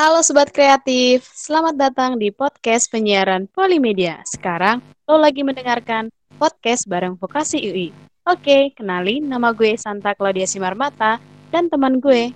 [0.00, 4.24] Halo Sobat Kreatif, selamat datang di podcast penyiaran Polimedia.
[4.24, 6.08] Sekarang lo lagi mendengarkan
[6.40, 7.92] podcast bareng Vokasi UI.
[8.24, 11.20] Oke, kenalin nama gue Santa Claudia Simarmata
[11.52, 12.32] dan teman gue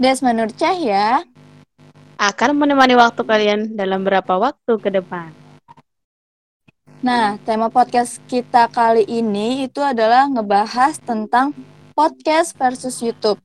[0.00, 1.28] Desma Nur Cahya
[2.16, 5.36] akan menemani waktu kalian dalam beberapa waktu ke depan.
[7.04, 11.52] Nah, tema podcast kita kali ini itu adalah ngebahas tentang
[11.92, 13.36] podcast versus YouTube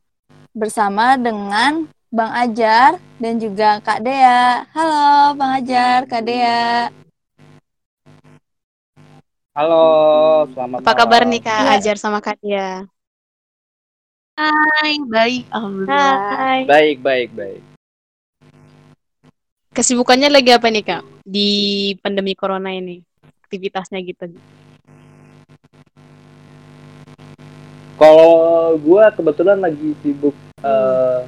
[0.56, 4.66] bersama dengan Bang Ajar dan juga Kak Dea.
[4.74, 6.90] Halo Bang Ajar, Kak Dea.
[9.54, 9.86] Halo,
[10.58, 11.32] selamat Apa kabar malam.
[11.38, 11.72] nih Kak Iya.
[11.78, 12.82] Ajar sama Kak Dia?
[14.40, 16.16] Hai, baik, alhamdulillah.
[16.34, 16.60] Hai.
[16.66, 17.62] Baik, baik, baik.
[19.70, 21.50] Kesibukannya lagi apa nih Kak di
[22.02, 23.06] pandemi corona ini?
[23.46, 24.34] Aktivitasnya gitu.
[28.00, 28.32] Kalau
[28.80, 30.34] gue kebetulan lagi sibuk
[30.64, 31.22] eh,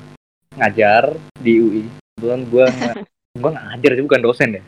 [0.56, 1.84] ngajar di UI.
[2.16, 2.66] Kebetulan gue
[3.42, 4.64] gue ngajar sih bukan dosen ya.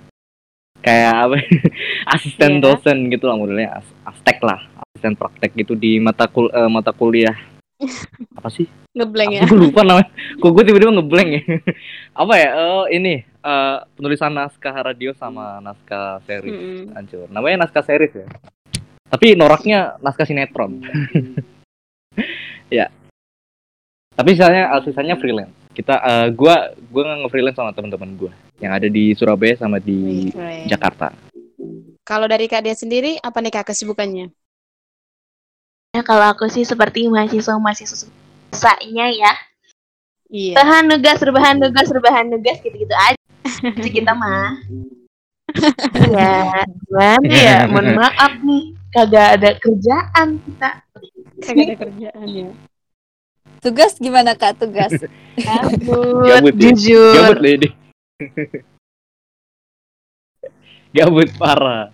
[0.84, 1.36] Kayak apa?
[2.16, 2.64] asisten Iya.
[2.64, 6.92] dosen gitu lah modelnya as astek lah, asisten praktek gitu di mata kul eh, mata
[6.92, 7.36] kuliah.
[8.40, 8.68] Apa sih?
[8.94, 9.42] Ngeblank ya?
[9.44, 10.12] Aku lupa namanya.
[10.38, 11.42] Kok gue tiba-tiba ngeblank ya?
[12.14, 12.50] apa ya?
[12.54, 16.54] Oh, ini eh, penulisan naskah radio sama naskah series.
[16.54, 16.94] Mm-mm.
[16.94, 17.26] hancur.
[17.28, 18.28] Namanya naskah series ya.
[19.10, 20.80] Tapi noraknya naskah sinetron.
[22.70, 22.88] ya.
[24.14, 25.54] Tapi sisanya eh, sisanya freelance.
[25.74, 30.70] Kita eh, gua gua nge-freelance sama teman-teman gua yang ada di Surabaya sama di Wih.
[30.70, 31.14] Jakarta.
[32.04, 34.28] Kalau dari Kak Dia sendiri, apa nih Kak kesibukannya?
[35.94, 38.10] Ya, kalau aku sih seperti mahasiswa-mahasiswa
[38.54, 39.34] biasanya ya.
[40.30, 40.54] Iya.
[40.62, 43.18] Rebahan nugas, rebahan nugas, rebahan nugas gitu-gitu aja.
[43.82, 44.62] Itu kita mah.
[45.94, 47.58] Iya, gimana ya?
[47.70, 50.70] Mohon maaf nih, kagak ada kerjaan kita.
[51.46, 52.50] Kagak ada kerjaan ya.
[53.64, 54.92] Tugas gimana Kak tugas?
[55.48, 56.62] Gabut, Gabut ya?
[56.68, 57.16] jujur.
[57.16, 57.70] Gabut ini.
[60.96, 61.90] Gabut parah.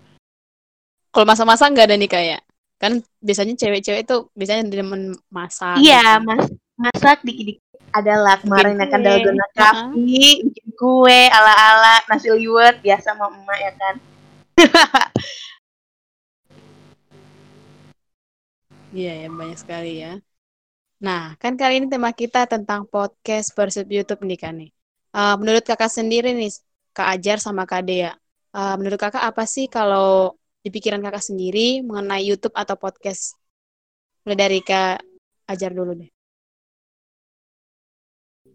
[1.14, 2.42] Kalau masa-masa nggak ada nih kayak
[2.80, 5.78] kan biasanya cewek-cewek itu biasanya demen masak.
[5.78, 6.26] Iya, gitu.
[6.26, 6.46] mas
[6.80, 9.06] masak dikit-dikit adalah kemarin Bikin akan kue.
[9.10, 13.96] dalgona kafi, bikin kue ala-ala nasi liwet biasa sama emak ya kan.
[18.90, 20.18] Iya ya banyak sekali ya.
[21.00, 24.70] Nah kan kali ini tema kita tentang podcast versus YouTube nih kan nih.
[25.16, 26.52] Eh, menurut kakak sendiri nih
[26.92, 28.12] Kak Ajar sama Kak Dea.
[28.50, 30.34] eh, menurut kakak apa sih kalau
[30.66, 33.38] di pikiran kakak sendiri mengenai YouTube atau podcast?
[34.26, 35.00] Mulai dari Kak
[35.48, 36.10] Ajar dulu deh.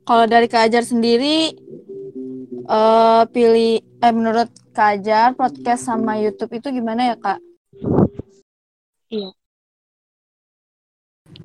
[0.04, 1.54] Kalau dari Kak Ajar sendiri
[2.65, 3.72] eh pilih
[4.04, 7.41] eh menurut Kak Ajar podcast sama YouTube itu gimana ya Kak?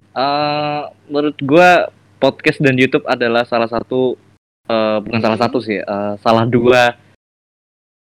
[0.10, 1.88] Eh, menurut gua
[2.18, 4.18] podcast dan YouTube adalah salah satu
[4.66, 6.98] eh, bukan salah satu sih, eh, salah dua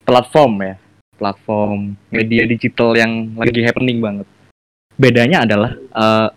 [0.08, 0.76] platform ya,
[1.20, 4.28] platform media digital yang lagi happening banget.
[4.96, 6.30] Bedanya adalah eh,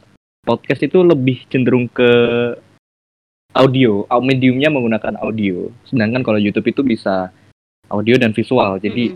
[0.42, 2.10] podcast itu lebih cenderung ke
[3.54, 5.70] audio, au- mediumnya menggunakan audio.
[5.86, 7.30] Sedangkan kalau YouTube itu bisa
[7.90, 9.14] audio dan visual, jadi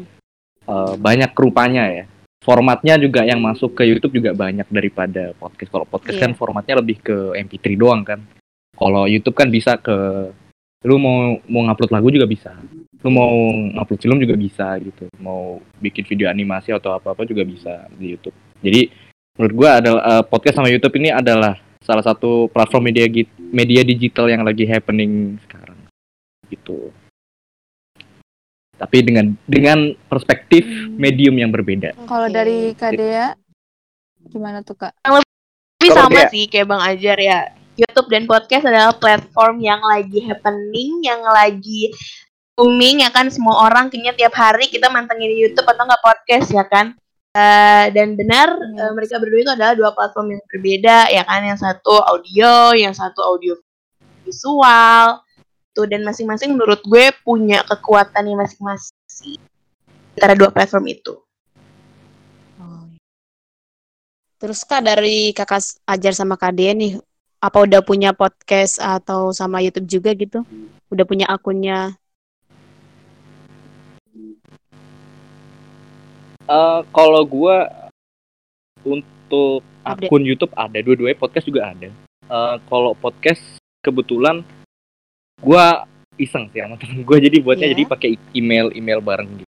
[0.71, 2.05] eh, banyak rupanya ya.
[2.45, 5.73] Formatnya juga yang masuk ke YouTube juga banyak daripada podcast.
[5.73, 6.25] Kalau podcast Iya.
[6.29, 8.21] kan formatnya lebih ke MP3 doang kan.
[8.77, 10.29] Kalau YouTube kan bisa ke
[10.85, 12.53] lu mau mau ngupload lagu juga bisa.
[13.01, 15.09] Lu mau ngupload film juga bisa gitu.
[15.17, 18.37] Mau bikin video animasi atau apa-apa juga bisa di YouTube.
[18.61, 18.93] Jadi
[19.41, 23.09] menurut gua adalah eh, podcast sama YouTube ini adalah salah satu platform media
[23.41, 25.81] media digital yang lagi happening sekarang.
[26.53, 26.93] Gitu.
[28.75, 29.79] Tapi dengan dengan
[30.11, 31.95] perspektif medium yang berbeda.
[32.07, 33.33] Kalau dari Kak Dea
[34.25, 34.93] gimana tuh Kak?
[35.01, 35.23] Tapi
[35.89, 37.41] Kalau sama dia- sih kayak Bang Ajar ya.
[37.75, 41.91] YouTube dan podcast adalah platform yang lagi happening, yang lagi
[42.55, 46.55] booming ya kan semua orang kayaknya tiap hari kita mantengin di YouTube atau nggak podcast
[46.55, 46.95] ya kan.
[47.35, 48.79] Eh, dan benar Iya.
[48.79, 51.43] eh, mereka berdua itu adalah dua platform yang berbeda ya kan.
[51.43, 53.59] Yang satu audio, yang satu audio
[54.23, 55.19] visual.
[55.75, 59.43] Tuh dan masing-masing menurut gue punya kekuatannya masing-masing
[60.15, 61.19] antara dua platform itu.
[62.63, 63.03] Oh, iya.
[64.39, 67.03] Terus Kak dari kakak Ajar sama Kak Dea nih,
[67.43, 70.47] apa udah punya podcast atau sama YouTube juga gitu?
[70.95, 71.99] Udah punya akunnya?
[76.45, 77.91] Eh, kalau gua
[78.87, 80.07] untuk Update.
[80.07, 81.91] akun YouTube ada, dua-duanya podcast juga ada.
[82.31, 83.43] Eh, kalau podcast
[83.83, 84.47] kebetulan
[85.41, 87.75] gua iseng sih sama temen gua jadi buatnya Iya.
[87.75, 89.51] jadi pakai email email bareng gitu.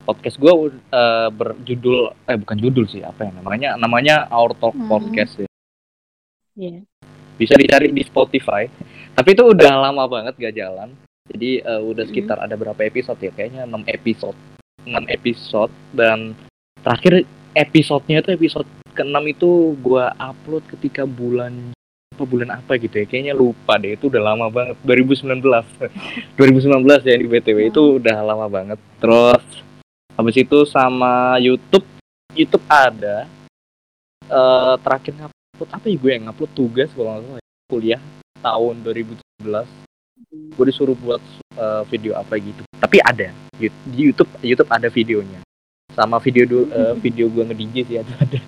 [0.00, 4.88] Podcast gua eh, berjudul eh bukan judul sih apa ya namanya namanya Our Talk Hmm.
[4.88, 5.48] Podcast ya.
[6.56, 6.82] Iya.
[7.36, 8.68] Bisa dicari di Spotify.
[9.10, 10.92] Tapi itu udah lama banget gak jalan.
[11.24, 12.10] Jadi eh, udah Mhm.
[12.10, 13.30] sekitar ada berapa episode ya?
[13.30, 14.36] Kayaknya 6 episode.
[14.82, 16.32] 6 episode dan
[16.80, 21.70] terakhir episodenya itu episode ke-6 itu gua upload ketika bulan
[22.20, 23.08] apa bulan apa gitu ya.
[23.08, 23.96] Kayaknya lupa deh.
[23.96, 24.76] Itu udah lama banget.
[24.84, 25.40] 2019.
[26.36, 28.76] 2019 ya di BTW itu udah lama banget.
[29.00, 29.40] Terus
[30.20, 31.88] habis itu sama YouTube
[32.36, 33.24] YouTube ada
[34.28, 37.48] eh terakhir ngupload apa ya gue yang ngupload tugas kalau nggak salah ya.
[37.72, 38.00] kuliah
[38.44, 41.22] tahun 2017 gue disuruh buat
[41.56, 45.40] eh, video apa gitu tapi ada di YouTube YouTube ada videonya
[45.90, 48.38] sama video du- eh, video gue nge DJ sih ada ada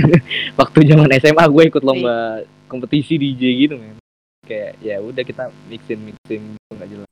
[0.62, 3.96] waktu zaman SMA gue ikut lomba kompetisi DJ gitu men
[4.42, 7.10] kayak ya udah kita mixin mixin gitu nggak jelas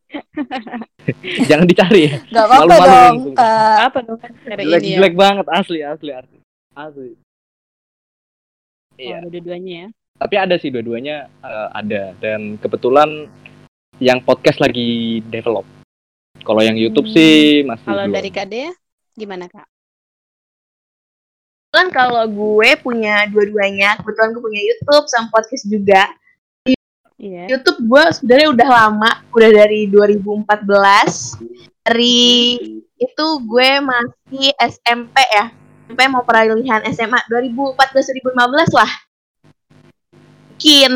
[1.48, 3.34] jangan dicari ya Gak apa-apa Malu-malu dong, langsung.
[3.34, 3.76] Kak.
[3.84, 4.96] Apa dong kan jelek ini ya?
[4.96, 6.38] jelek banget asli asli asli
[6.72, 7.10] asli
[8.96, 9.88] iya Oh, ada dua-duanya ya.
[10.14, 13.26] tapi ada sih dua-duanya eh, ada dan kebetulan
[13.98, 15.66] yang podcast lagi develop
[16.40, 17.14] kalau yang YouTube Hmm.
[17.14, 18.70] sih masih Kalau dari Kak Dea,
[19.12, 19.66] gimana Kak?
[21.74, 26.06] Kan kalau gue punya dua-duanya, kebetulan gue punya YouTube sama podcast juga.
[27.18, 27.50] Iya.
[27.50, 31.42] YouTube gue sebenarnya udah lama, udah dari 2014.
[31.82, 32.54] Dari
[32.94, 35.50] itu gue masih SMP ya.
[35.90, 38.92] SMP mau peralihan SMA 2014-2015 lah.
[40.54, 40.94] Mungkin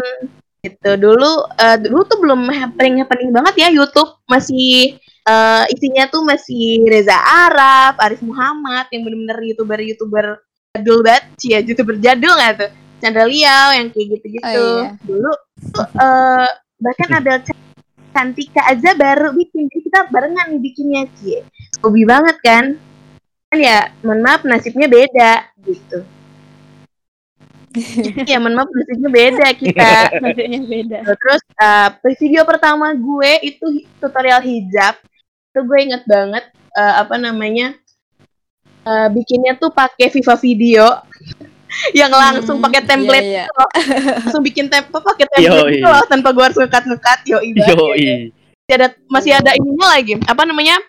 [0.59, 6.23] gitu dulu eh, dulu tuh belum happening happening banget ya YouTube masih eh, isinya tuh
[6.27, 10.27] masih Reza Arab, Arif Muhammad yang bener-bener youtuber youtuber
[10.77, 12.71] jadul banget sih ya youtuber jadul nggak tuh?
[12.99, 14.59] Chandra Liao yang kayak gitu-gitu.
[14.59, 14.91] Oh, iya.
[15.07, 15.33] dulu
[15.71, 16.51] tuh, eh,
[16.83, 17.35] bahkan ada
[18.09, 19.71] Cantika aja baru bikin.
[19.71, 21.47] Jadi kita barengan nih bikinnya cie
[21.79, 22.65] hobi banget kan?
[23.49, 25.33] Kan ya mohon maaf nasibnya beda
[25.63, 26.03] gitu.
[28.27, 29.93] Ya mohon maaf nasibnya beda kita.
[30.23, 30.99] Maksudnya beda.
[31.07, 34.99] terus eh, video pertama gue itu tutorial hijab.
[35.55, 37.79] Itu gue inget banget eh, apa namanya
[38.89, 40.87] eh, bikinnya tuh pakai Viva Video.
[41.93, 43.45] Yang langsung Hmm, pakai template iya, iya.
[43.45, 43.71] gitu loh.
[44.17, 48.33] langsung bikin template pakai template gitu loh tanpa gue harus ngekat ngekat yo Yoi.
[48.33, 50.17] masih ada masih ada ininya lagi.
[50.25, 50.81] Apa namanya?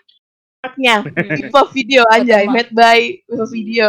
[0.60, 1.04] Marknya
[1.36, 3.86] Viva Video aja made by Viva Video.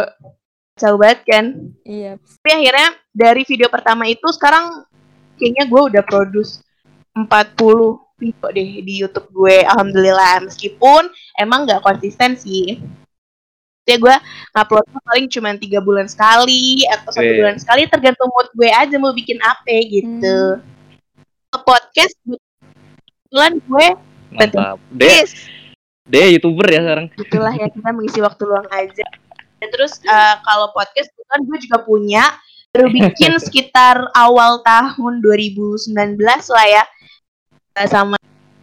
[0.72, 1.44] Jauh banget kan
[1.82, 2.16] Iya.
[2.16, 4.84] tapi akhirnya dari video pertama itu sekarang
[5.36, 6.60] kayaknya gue udah produce
[7.12, 7.28] 40
[8.16, 10.44] video deh di YouTube gue alhamdulillah.
[10.44, 12.80] Meskipun emang nggak konsisten sih
[13.82, 14.16] ya gue
[14.54, 17.38] ngupload paling cuma tiga bulan sekali atau satu Weh.
[17.42, 20.62] bulan sekali tergantung mood gue aja mau bikin apa gitu.
[21.52, 23.86] Podcast kebetulan gue
[24.32, 24.78] mantap.
[24.94, 25.34] Deh yes.
[26.06, 27.06] Deh youtuber ya sekarang.
[27.18, 29.06] Itulah ya kita mengisi waktu luang aja.
[29.58, 32.22] Dan terus eh, kalau podcast kan gue juga punya
[32.74, 35.94] baru bikin sekitar awal tahun 2019
[36.54, 36.84] lah ya.
[37.88, 38.16] Sama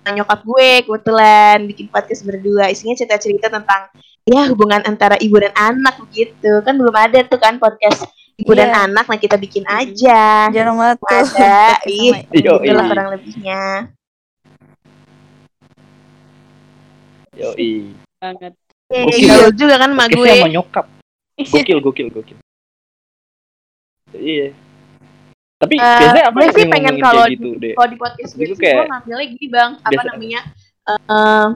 [0.09, 2.71] nyokap gue kebetulan bikin podcast berdua.
[2.71, 3.91] Isinya cerita-cerita tentang
[4.29, 6.61] ya hubungan antara ibu dan anak gitu.
[6.61, 8.05] Kan belum ada tuh kan podcast
[8.35, 8.79] ibu dan Iya.
[8.85, 9.05] anak.
[9.05, 10.47] Nah kita bikin aja.
[10.47, 11.09] Jarang banget tuh.
[11.09, 11.59] ada.
[11.89, 12.61] Ih Yo, ibu.
[12.61, 12.87] itulah iya.
[12.87, 13.63] kurang lebihnya.
[17.33, 17.71] Yoi.
[18.19, 18.53] Banget.
[18.89, 19.27] Eh, Gokil.
[19.29, 20.33] gaul juga kan sama Podcastnya gue.
[20.35, 20.85] sama nyokap.
[21.39, 22.37] Gokil gokil gokil.
[24.11, 24.47] Iya.
[25.59, 28.85] Tapi Eh, biasanya apa sih pengen kalau gitu deh kalau di podcast gue kayak- gue
[28.87, 29.71] ngambilnya gini bang.
[29.77, 30.41] Apa Biasa- namanya?
[30.89, 31.47] Eh,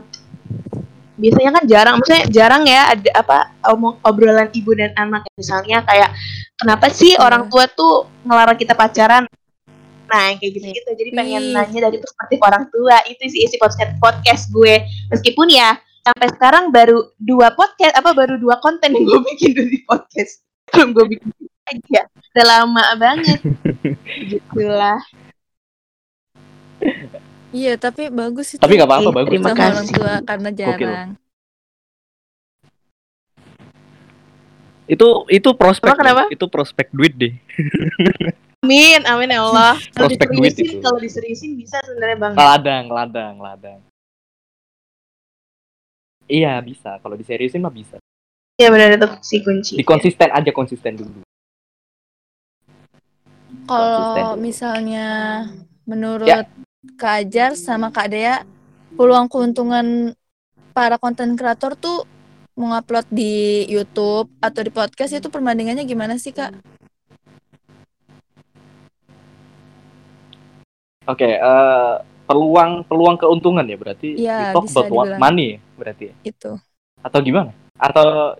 [1.13, 3.37] biasanya kan jarang maksudnya jarang ya ada apa
[3.69, 5.25] omong obrolan ibu dan anak.
[5.37, 6.09] Misalnya kayak
[6.57, 7.21] kenapa sih Iya.
[7.21, 9.23] orang tua tuh ngelarang kita pacaran?
[10.09, 12.97] Nah yang kayak gitu gitu jadi pengen nanya dari perspektif orang tua.
[13.05, 14.81] Itu sih isi podcast podcast gue.
[15.13, 19.77] Meskipun ya sampai sekarang baru dua podcast apa baru dua konten yang gue bikin dari
[19.85, 20.41] podcast.
[20.73, 21.29] Belum gue bikin
[21.63, 22.01] aja
[22.33, 23.39] udah lama banget.
[24.29, 24.99] Gitulah
[27.53, 28.59] Iya, tapi bagus itu.
[28.59, 29.71] tapi nggak apa-apa bagus terima sama kasih.
[29.71, 31.09] orang tua karena jarang.
[34.83, 36.23] itu itu prospek Apa, kenapa?
[36.27, 37.33] itu prospek duit deh
[38.63, 39.75] Amin, amin ya Allah.
[39.91, 40.79] Kalau Prospek duit diseriusin, itu.
[40.81, 42.33] kalau diseriusin bisa sebenarnya bang.
[42.33, 43.79] ladang ladang ladang
[46.25, 47.99] iya bisa kalau diseriusin mah bisa
[48.55, 49.75] Iya benar itu si kunci.
[49.75, 51.21] di konsisten aja konsisten dulu
[53.63, 55.07] Kalau misalnya
[55.83, 56.43] menurut Ya.
[56.83, 58.43] Kak Ajar sama Kak Dea,
[58.99, 60.11] peluang keuntungan
[60.75, 62.03] para konten kreator tuh
[62.59, 66.53] mengupload di YouTube atau di podcast itu perbandingannya gimana sih Kak?
[71.07, 71.93] oke eh,
[72.27, 75.19] peluang peluang keuntungan ya berarti about what dibilang.
[75.19, 76.13] money ya, berarti ya?
[76.23, 76.51] Itu.
[77.03, 78.39] atau gimana atau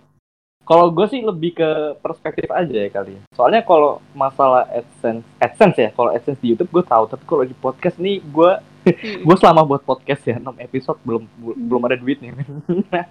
[0.64, 3.20] kalau gue sih lebih ke perspektif aja ya kali.
[3.20, 3.22] ya.
[3.36, 7.52] Soalnya kalau masalah AdSense, AdSense ya, kalau AdSense di YouTube gue tahu, tapi kalau di
[7.52, 8.50] podcast nih gue
[9.28, 12.32] gue selama buat podcast ya 6 episode belum bel- belum ada duitnya.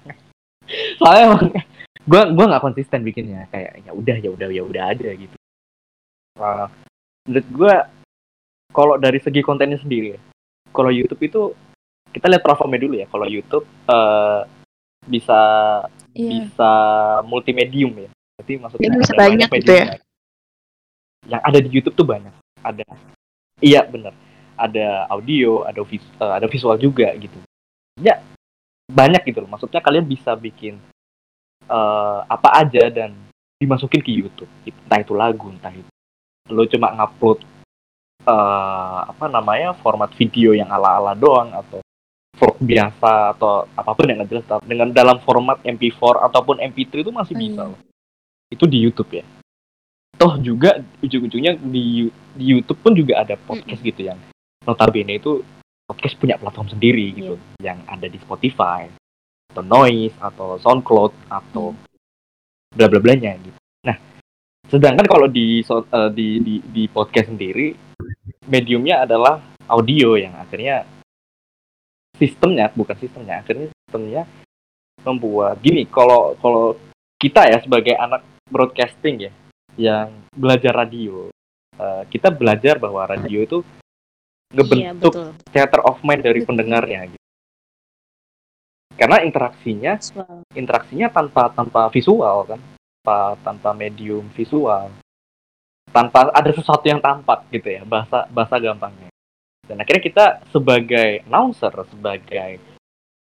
[1.00, 1.43] Soalnya emang
[2.03, 5.38] gue gue nggak konsisten bikinnya kayak ya udah ya udah ya udah aja gitu.
[6.41, 6.67] Nah,
[7.29, 7.74] menurut gue
[8.74, 10.19] kalau dari segi kontennya sendiri ya,
[10.74, 11.41] kalau YouTube itu
[12.10, 13.05] kita lihat platformnya dulu ya.
[13.05, 14.41] Kalau YouTube eh,
[15.07, 15.39] bisa
[16.13, 16.45] Iya.
[16.45, 16.72] bisa
[17.25, 18.10] multimedium ya.
[18.38, 19.86] Berarti maksudnya Jadi bisa ada banyak gitu ya?
[21.25, 22.33] Yang ada di YouTube tuh banyak.
[22.62, 22.86] Ada.
[23.60, 24.13] Iya bener.
[24.53, 27.36] Ada audio, ada vis eh, ada visual juga gitu.
[27.98, 28.22] Ya
[28.89, 29.50] banyak gitu loh.
[29.50, 30.77] Maksudnya kalian bisa bikin
[31.65, 33.17] eh, apa aja dan
[33.57, 34.50] dimasukin ke YouTube.
[34.63, 35.89] Entah itu lagu, entah itu
[36.51, 37.39] lo cuma ngupload
[38.27, 41.83] eh, apa namanya format video yang ala-ala doang atau
[42.59, 47.35] biasa atau apa pun yang nggak jelas dengan dalam format MP4 ataupun MP3 itu masih
[47.35, 47.71] bisa iya.
[47.71, 47.79] loh.
[48.51, 49.25] Itu di YouTube ya.
[50.13, 52.07] Toh juga ujung-ujungnya di
[52.38, 54.19] di YouTube pun juga ada podcast gitu yang
[54.63, 55.41] notabene itu
[55.89, 58.88] podcast punya platform sendiri gitu yang ada di Spotify
[59.51, 61.73] atau Noise atau SoundCloud atau
[62.73, 63.57] bla bla blanya gitu.
[63.85, 63.97] Nah,
[64.69, 67.73] sedangkan kalau di so- eh, di, di di podcast sendiri
[68.47, 70.83] mediumnya adalah audio yang akhirnya
[72.24, 74.24] sistemnya bukan sistemnya akhirnya sistemnya
[75.03, 76.80] membuat gini kalau kalau
[77.20, 79.32] kita ya sebagai anak broadcasting ya
[79.75, 81.27] yang belajar radio
[81.75, 83.60] eh, kita belajar bahwa radio itu
[84.53, 85.30] Iya, ngebentuk betul.
[85.50, 87.25] theater of mind dari pendengarnya gitu.
[88.94, 89.98] karena interaksinya
[90.53, 92.62] interaksinya tanpa tanpa visual kan
[93.01, 94.94] tanpa tanpa medium visual
[95.89, 99.10] tanpa ada sesuatu yang tampak gitu ya bahasa bahasa gampangnya
[99.67, 102.60] dan akhirnya kita sebagai announcer sebagai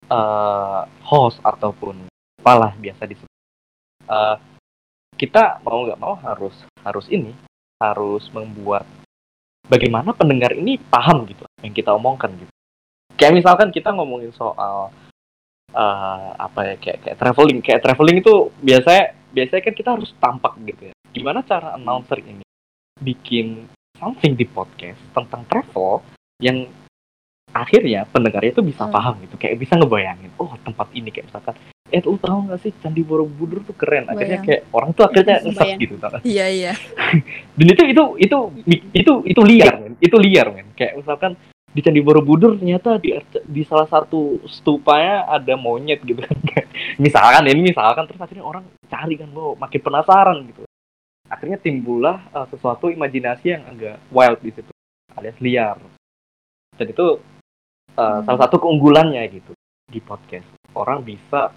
[0.07, 2.09] eh, host ataupun
[2.41, 3.37] apalah biasa disebut
[4.07, 4.37] eh,
[5.17, 7.33] kita mau nggak mau harus harus ini
[7.81, 8.85] harus membuat
[9.67, 12.53] bagaimana pendengar ini paham gitu yang kita omongkan gitu.
[13.17, 14.93] Kayak misalkan kita ngomongin soal
[15.73, 17.59] eh, apa ya kayak kayak traveling.
[17.65, 20.95] Kayak traveling itu biasanya biasanya kan kita harus tampak gitu ya.
[21.13, 22.45] Gimana cara announcer ini
[23.01, 26.05] bikin something di podcast tentang travel
[26.43, 26.69] yang
[27.57, 28.93] akhirnya pendengarnya itu bisa Hmm.
[28.93, 31.55] paham gitu kayak bisa ngebayangin oh tempat ini kayak misalkan
[31.89, 34.45] eh lu tahu nggak sih candi borobudur tuh keren akhirnya Bayang.
[34.45, 35.79] kayak orang tuh akhirnya Bayang.
[35.79, 36.19] gitu tau?
[36.27, 36.73] Iya, iya.
[37.57, 38.39] dan itu itu itu
[38.93, 41.39] itu itu liar men itu liar men kayak misalkan
[41.77, 43.13] di Candi Borobudur ternyata di
[43.45, 46.37] di salah satu stupanya ada monyet gitu kan
[47.05, 50.65] misalkan ini misalkan terus akhirnya orang cari kan lo makin penasaran gitu
[51.29, 54.73] akhirnya timbullah uh, sesuatu imajinasi yang agak wild di situ
[55.15, 55.77] alias liar
[56.77, 57.21] dan itu
[57.97, 59.53] uh, salah satu keunggulannya gitu
[59.89, 60.47] di podcast.
[60.77, 61.53] Orang bisa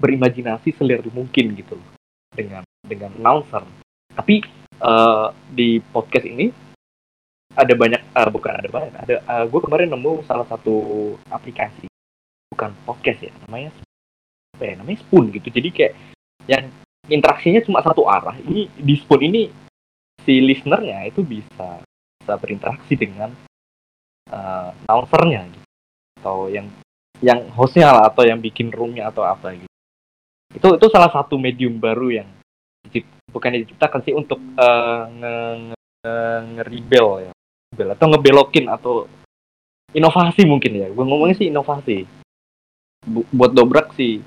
[0.00, 1.76] berimajinasi seliar mungkin gitu
[2.32, 3.62] dengan dengan announcer.
[4.16, 4.40] Tapi
[4.80, 6.48] eh, di podcast ini
[7.52, 11.90] ada banyak eh, bukan ada banyak ada gue kemarin nemu salah satu aplikasi.
[12.50, 13.70] Bukan podcast ya namanya
[14.56, 15.48] apa ya namanya spoon gitu.
[15.52, 15.94] Jadi kayak
[16.48, 16.64] yang
[17.10, 18.34] interaksinya cuma satu arah.
[18.40, 19.42] Ini di spoon ini
[20.24, 21.80] si listenernya itu bisa
[22.20, 23.32] bisa berinteraksi dengan
[24.30, 25.66] announcernya gitu.
[26.22, 26.66] Atau yang
[27.20, 29.68] yang hostnya lah atau yang bikin roomnya atau apa gitu.
[30.56, 32.28] Itu itu salah satu medium baru yang
[33.30, 35.34] bukan diciptakan sih untuk eh, nge,
[36.02, 37.32] nge- nge-rebel ya.
[37.70, 38.94] Rebel atau ngebelokin atau
[39.94, 40.88] inovasi mungkin ya.
[40.90, 42.06] Gue ngomongnya sih inovasi.
[43.06, 44.20] Bu- buat dobrak si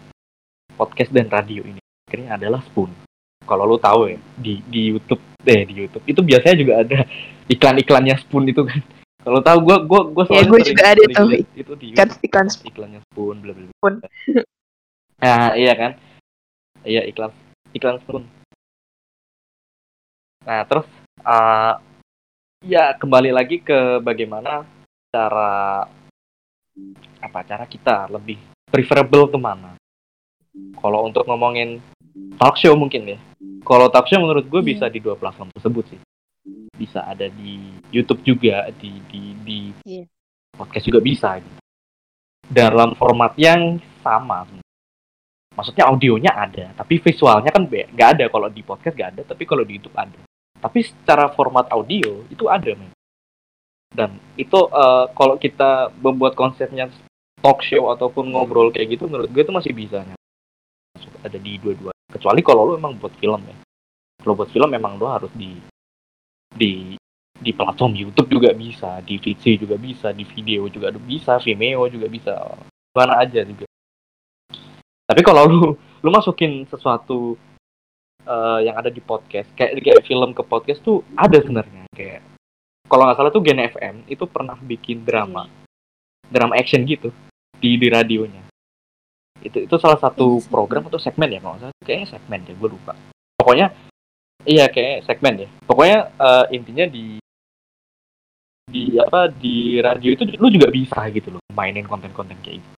[0.73, 1.81] podcast dan radio ini.
[2.07, 2.89] Akhirnya adalah Spoon.
[3.43, 6.05] Kalau lo tahu ya di di YouTube eh di YouTube.
[6.07, 6.99] Itu biasanya juga ada
[7.51, 8.79] iklan-iklannya Spoon itu kan
[9.23, 11.29] kalau tahu gue gue gue Ya, gua juga ada tuh.
[11.55, 13.65] itu di Kan iklan iklannya Spoon bla bla.
[13.71, 13.93] Spoon.
[15.19, 15.91] Nah, iya kan?
[16.83, 17.31] Iya iklan
[17.71, 18.23] iklan Spoon.
[20.43, 20.85] Nah, terus
[21.23, 21.73] eh
[22.63, 24.67] ya kembali lagi ke bagaimana
[25.07, 25.87] cara
[27.19, 28.35] apa cara kita lebih
[28.67, 29.79] preferable ke mana?
[30.77, 31.79] Kalau untuk ngomongin
[32.35, 33.19] talk show mungkin ya.
[33.63, 34.69] Kalau talk show menurut gue Iya.
[34.75, 35.99] bisa di dua platform tersebut sih.
[36.75, 40.03] Bisa ada di YouTube juga, di di di Iya.
[40.53, 41.39] podcast juga bisa.
[41.39, 41.59] Gitu.
[42.51, 44.43] Dalam format yang sama.
[45.53, 48.25] Maksudnya audionya ada, tapi visualnya kan nggak ada.
[48.27, 50.17] Kalau di podcast nggak ada, tapi kalau di YouTube ada.
[50.59, 52.89] Tapi secara format audio itu ada, men.
[53.93, 56.89] Dan itu eh, kalau kita membuat konsepnya
[57.39, 60.01] talk show ataupun ngobrol kayak gitu, menurut gue itu masih bisa.
[60.97, 61.93] Masuk Ada di dua-dua.
[62.09, 63.55] Kecuali kalau lo emang buat film ya.
[64.25, 65.53] Kalau buat film memang lo harus di
[66.53, 66.95] di
[67.43, 72.07] di platform YouTube juga bisa, di VC juga bisa, di video juga bisa, Vimeo juga
[72.07, 72.33] bisa,
[72.95, 73.67] mana aja juga.
[75.03, 75.59] Tapi kalau lu
[76.03, 77.35] lu masukin sesuatu
[78.23, 82.23] eh, yang ada di podcast kayak kayak film ke podcast tuh ada sebenarnya kayak
[82.87, 85.47] kalau nggak salah tuh Gen FM itu pernah bikin drama
[86.27, 87.11] drama action gitu
[87.59, 88.43] di di radionya
[89.43, 90.51] itu itu salah satu Iya, segmen.
[90.51, 92.93] program atau segmen ya kalau nggak salah kayaknya segmen ya gue lupa
[93.39, 93.67] pokoknya
[94.43, 95.49] iya kayak segmen ya.
[95.65, 97.17] Pokoknya eh, intinya di
[98.63, 102.71] di apa di radio itu lu juga bisa gitu loh mainin konten-konten kayak gitu.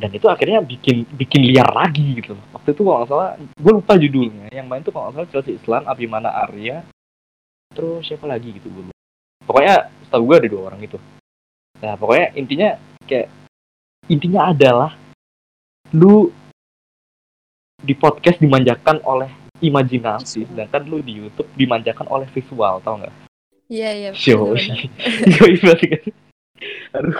[0.00, 2.44] Dan itu akhirnya bikin bikin liar lagi gitu loh.
[2.56, 4.46] Waktu itu kalau nggak salah gue lupa judulnya.
[4.50, 6.82] Yang main tuh kalau nggak salah Chelsea Islan Abimana Arya
[7.70, 8.90] terus siapa lagi gitu gue
[9.46, 10.98] pokoknya setahu gue ada dua orang itu.
[11.82, 12.70] Nah pokoknya intinya
[13.02, 13.26] kayak
[14.06, 14.94] intinya adalah
[15.90, 16.30] lu
[17.80, 23.12] di podcast dimanjakan oleh imajinasi sedangkan lu di YouTube dimanjakan oleh visual tau nggak
[23.70, 24.10] Iya, iya.
[24.10, 24.50] Show.
[24.58, 26.02] banget kan.
[26.98, 27.18] Aduh.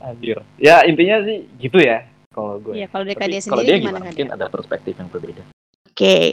[0.00, 0.40] Anjir.
[0.56, 2.80] Ya intinya sih gitu ya kalau gue.
[2.80, 4.08] Iya, kalau Tapi Kadia kalau sendiri dia gimana gimana?
[4.08, 5.42] Mungkin ada perspektif yang berbeda.
[5.84, 6.32] Oke.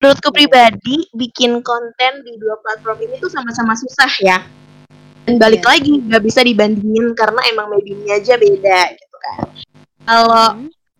[0.00, 4.38] Menurutku pribadi, bikin konten di dua platform ini tuh sama-sama susah ya.
[5.28, 5.70] Dan balik Iya.
[5.76, 9.46] lagi, nggak bisa dibandingin karena emang mediumnya aja beda gitu kan.
[10.08, 10.46] Kalau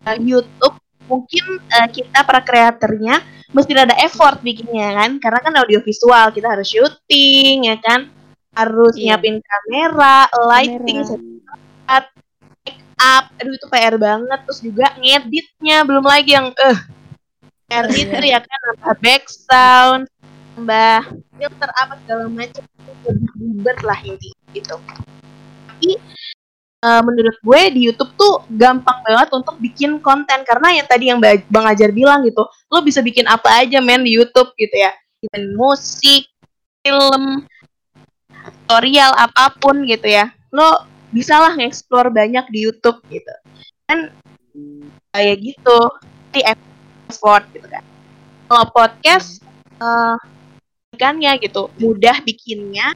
[0.05, 0.21] Hmm.
[0.21, 3.21] YouTube, mungkin uh, kita para kreatornya
[3.53, 5.17] mesti ada effort bikinnya kan.
[5.21, 8.09] Karena kan audiovisual, kita harus syuting ya kan.
[8.55, 9.19] Harus Iya.
[9.19, 12.15] nyiapin kamera, lighting, Kamera.
[12.95, 16.79] up aduh itu PR banget terus juga ngeditnya belum lagi yang eh
[17.67, 18.39] edit Iya.
[18.39, 20.03] ya kan nambah back sound
[20.55, 21.03] nambah
[21.35, 22.63] filter apa segala macam
[23.35, 24.75] ribet lah intinya gitu
[25.67, 25.99] tapi
[26.85, 30.45] eh, menurut gue di YouTube tuh gampang banget untuk bikin konten.
[30.45, 34.05] Karena yang tadi yang Ba- Bang Ajar bilang gitu lo bisa bikin apa aja men
[34.05, 34.93] di YouTube gitu ya.
[35.25, 36.29] Bikin musik
[36.85, 37.43] film
[38.29, 40.29] tutorial apa pun gitu ya.
[40.53, 43.33] Lo bisa lah nge-explore banyak di YouTube gitu.
[43.89, 44.13] Kan
[45.15, 45.79] kayak gitu
[46.35, 47.83] di effort gitu kan.
[48.45, 49.41] Kalau podcast
[49.81, 50.17] eh
[50.95, 52.95] ikannya gitu mudah bikinnya.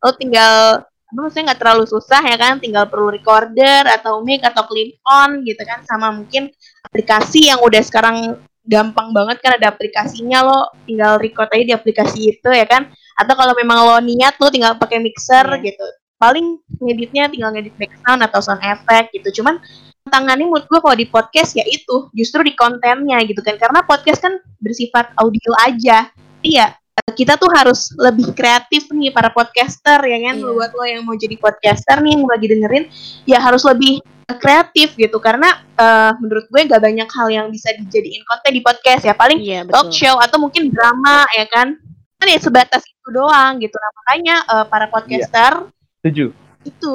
[0.00, 2.58] Lo tinggal maksudnya nggak terlalu susah ya kan?
[2.58, 5.82] Tinggal perlu recorder atau mic atau clip on gitu kan?
[5.86, 6.50] Sama mungkin
[6.86, 10.60] aplikasi yang udah sekarang gampang banget kan ada aplikasinya lo.
[10.86, 12.88] Tinggal record aja di aplikasi itu ya kan?
[13.18, 15.72] Atau kalau memang lo niat lo tinggal pakai mixer Iya.
[15.72, 15.86] gitu.
[16.20, 19.40] Paling ngeditnya tinggal ngedit back sound atau sound effect gitu.
[19.40, 19.56] Cuman
[20.04, 23.56] tantangannya menurut gue kalau di podcast ya itu justru di kontennya gitu kan.
[23.56, 26.12] Karena podcast kan bersifat audio aja.
[26.40, 26.80] Iya
[27.14, 30.36] kita tuh harus lebih kreatif nih para podcaster ya kan?
[30.40, 30.46] Iya.
[30.46, 32.84] buat lo yang mau jadi podcaster nih yang lagi dengerin
[33.28, 34.00] ya harus lebih
[34.38, 35.18] kreatif gitu.
[35.18, 39.14] Karena eh, menurut gue nggak banyak hal yang bisa dijadiin konten di podcast ya.
[39.14, 41.76] Paling Iya, talk show atau mungkin drama ya kan?
[42.20, 43.74] Kan ya sebatas itu doang gitu.
[43.74, 45.52] Nah makanya eh, para podcaster
[46.00, 46.32] Setuju.
[46.64, 46.92] itu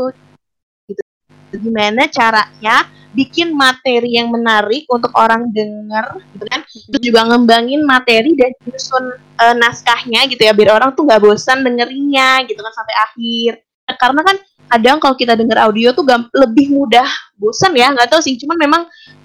[1.57, 6.61] gimana caranya bikin materi yang menarik untuk orang denger gitu kan?
[6.67, 9.05] Terus juga ngembangin materi dan nyusun
[9.39, 13.51] eh, naskahnya gitu ya biar orang tuh nggak bosan dengerinnya gitu kan sampai akhir.
[13.87, 17.05] Nah, karena kan kadang kalau kita denger audio tuh gam- lebih mudah
[17.39, 18.35] bosan ya nggak tahu sih.
[18.35, 18.81] Cuman memang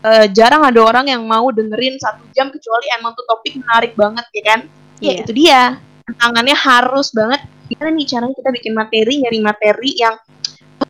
[0.07, 4.27] eh, jarang ada orang yang mau dengerin satu jam kecuali emang tuh topik menarik banget
[4.31, 4.61] ya kan?
[5.03, 5.21] Ya Iya.
[5.25, 5.63] itu dia.
[6.07, 7.41] Tantangannya harus banget.
[7.71, 10.15] Gimana nih caranya kita bikin materi nyari materi yang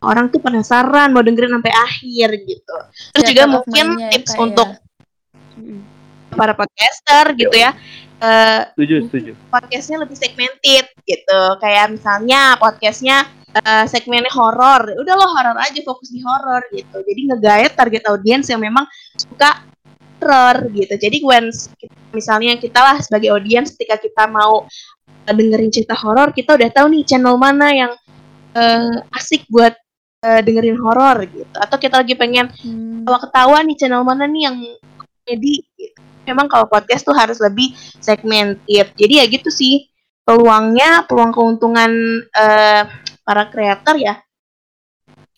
[0.01, 2.75] orang tuh penasaran mau dengerin sampai akhir gitu.
[3.13, 4.43] Terus juga Theater of mungkin ya, tips Kak, ya.
[4.43, 4.67] untuk
[6.31, 7.71] para podcaster gitu ya
[8.21, 9.31] Eh, Setuju, setuju.
[9.49, 11.41] podcastnya lebih segmented gitu.
[11.57, 13.25] Kayak misalnya podcastnya
[13.57, 14.93] eh, segmennya horor.
[14.93, 17.01] Udah lo horor aja fokus di horor gitu.
[17.01, 18.85] Jadi ngegayat target audiens yang memang
[19.17, 19.65] suka
[20.21, 20.93] horror gitu.
[21.01, 21.49] Jadi when
[22.13, 24.69] misalnya kita lah sebagai audiens ketika kita mau
[25.25, 27.91] eh, dengerin cerita horor kita udah tahu nih channel mana yang
[28.53, 29.73] eh, asik buat
[30.21, 33.01] eh, dengerin horor gitu atau kita lagi pengen Hmm.
[33.09, 34.57] kalau ketawa nih channel mana nih yang
[34.97, 35.99] komedi gitu.
[36.29, 38.93] Memang kalau podcast tuh harus lebih segmented.
[38.93, 39.89] Jadi ya gitu sih
[40.21, 41.89] peluangnya, peluang keuntungan
[42.29, 42.83] eh,
[43.25, 44.21] para kreator ya.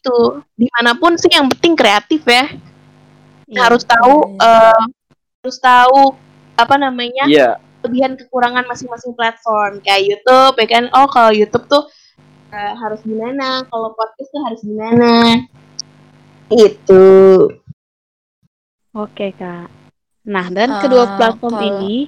[0.04, 2.52] Tuh di mana pun sih yang penting kreatif ya.
[3.48, 3.60] Iya.
[3.64, 4.84] Harus tahu eh,
[5.40, 6.02] harus tahu
[6.60, 10.84] apa namanya Iya, kelebihan kekurangan masing-masing platform kayak YouTube ya kan.
[10.92, 11.88] Oh kalau YouTube tuh
[12.54, 15.42] eh, harus gimana, kalau podcast tuh harus gimana.
[16.54, 17.06] Itu.
[18.94, 19.74] Oke, Kak.
[20.24, 22.08] Nah, dan Eh, kedua platform kalau- ini,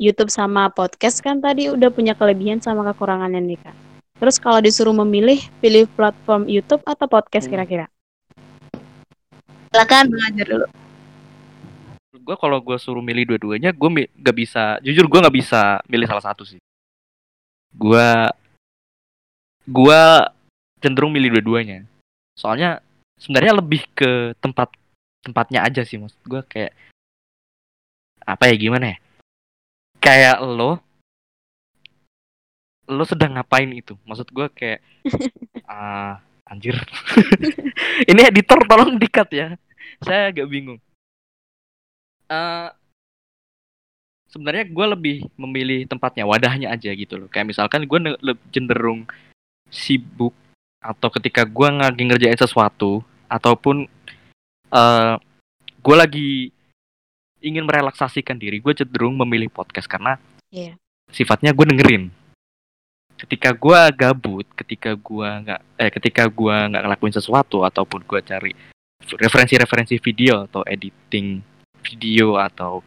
[0.00, 3.76] YouTube sama podcast kan tadi udah punya kelebihan sama kekurangannya nih, Kak.
[4.16, 7.52] Terus kalau disuruh memilih, pilih platform YouTube atau podcast Hmm.
[7.58, 7.86] kira-kira?
[9.70, 10.68] Silakan belajar dulu.
[12.20, 14.76] gue kalau gue suruh milih dua-duanya, gue mi- gak bisa.
[14.84, 16.60] Jujur gue nggak bisa milih salah satu sih.
[17.72, 18.06] Gue,
[19.70, 20.02] gue
[20.82, 21.86] cenderung milih dua-duanya.
[22.34, 22.82] Soalnya
[23.22, 24.74] sebenarnya lebih ke tempat
[25.22, 26.16] tempatnya aja sih, mas.
[26.26, 26.74] Gue kayak
[28.26, 28.98] apa ya gimana ya?
[30.02, 30.82] Kayak lo
[32.90, 33.94] lo sedang ngapain itu?
[34.02, 34.80] Maksud gue kayak
[35.70, 36.18] ah
[36.50, 36.74] anjir.
[38.10, 39.48] Ini editor tolong dikat ya.
[40.02, 40.82] Saya agak bingung.
[42.26, 42.68] Eh
[44.30, 47.28] sebenarnya gue lebih memilih tempatnya wadahnya aja gitu loh.
[47.30, 47.98] Kayak misalkan gue
[48.50, 49.06] cenderung
[49.70, 50.34] sibuk
[50.82, 53.86] atau ketika gue lagi ngerjain sesuatu ataupun
[54.70, 55.14] eh
[55.80, 56.30] gue lagi
[57.40, 60.74] ingin merelaksasikan diri gue cenderung memilih podcast karena Iya.
[61.14, 62.04] sifatnya gue dengerin
[63.20, 68.52] ketika gue gabut ketika gue nggak eh ketika gue nggak ngelakuin sesuatu ataupun gue cari
[69.00, 71.40] referensi-referensi video atau editing
[71.84, 72.82] video atau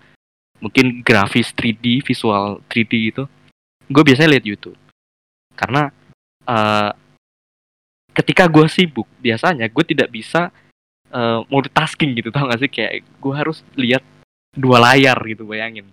[0.61, 3.23] mungkin grafis 3D visual 3D itu
[3.89, 4.77] gue biasanya lihat YouTube
[5.53, 5.93] karena
[6.47, 6.91] eh,
[8.13, 10.49] ketika gue sibuk biasanya gue tidak bisa
[11.11, 12.69] eh, multitasking gitu tau gak sih?
[12.71, 14.03] Kayak gue harus lihat
[14.53, 15.89] dua layar gitu bayangin.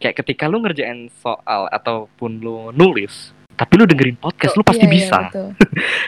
[0.00, 4.90] Kayak ketika lu ngerjain soal ataupun lu nulis tapi lu dengerin podcast lu pasti Iya,
[4.90, 5.18] iya, bisa.
[5.30, 5.48] betul.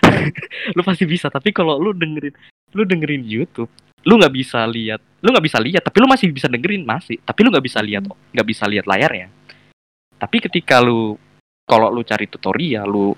[0.76, 2.35] lu pasti bisa tapi kalau lu dengerin
[2.74, 3.70] lu dengerin YouTube
[4.07, 7.18] lu nggak bisa lihat lu nggak bisa lihat tapi lu masih bisa dengerin masih.
[7.22, 9.31] Tapi lu nggak bisa lihat nggak bisa lihat layarnya.
[10.18, 11.14] Tapi ketika lu
[11.66, 13.14] kalau lu cari tutorial lu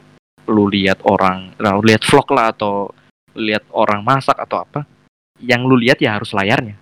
[0.48, 2.88] lu lihat orang nah, lu lihat vlog lah atau
[3.36, 4.82] lihat orang masak atau apa
[5.38, 6.74] yang lu lihat ya harus layarnya.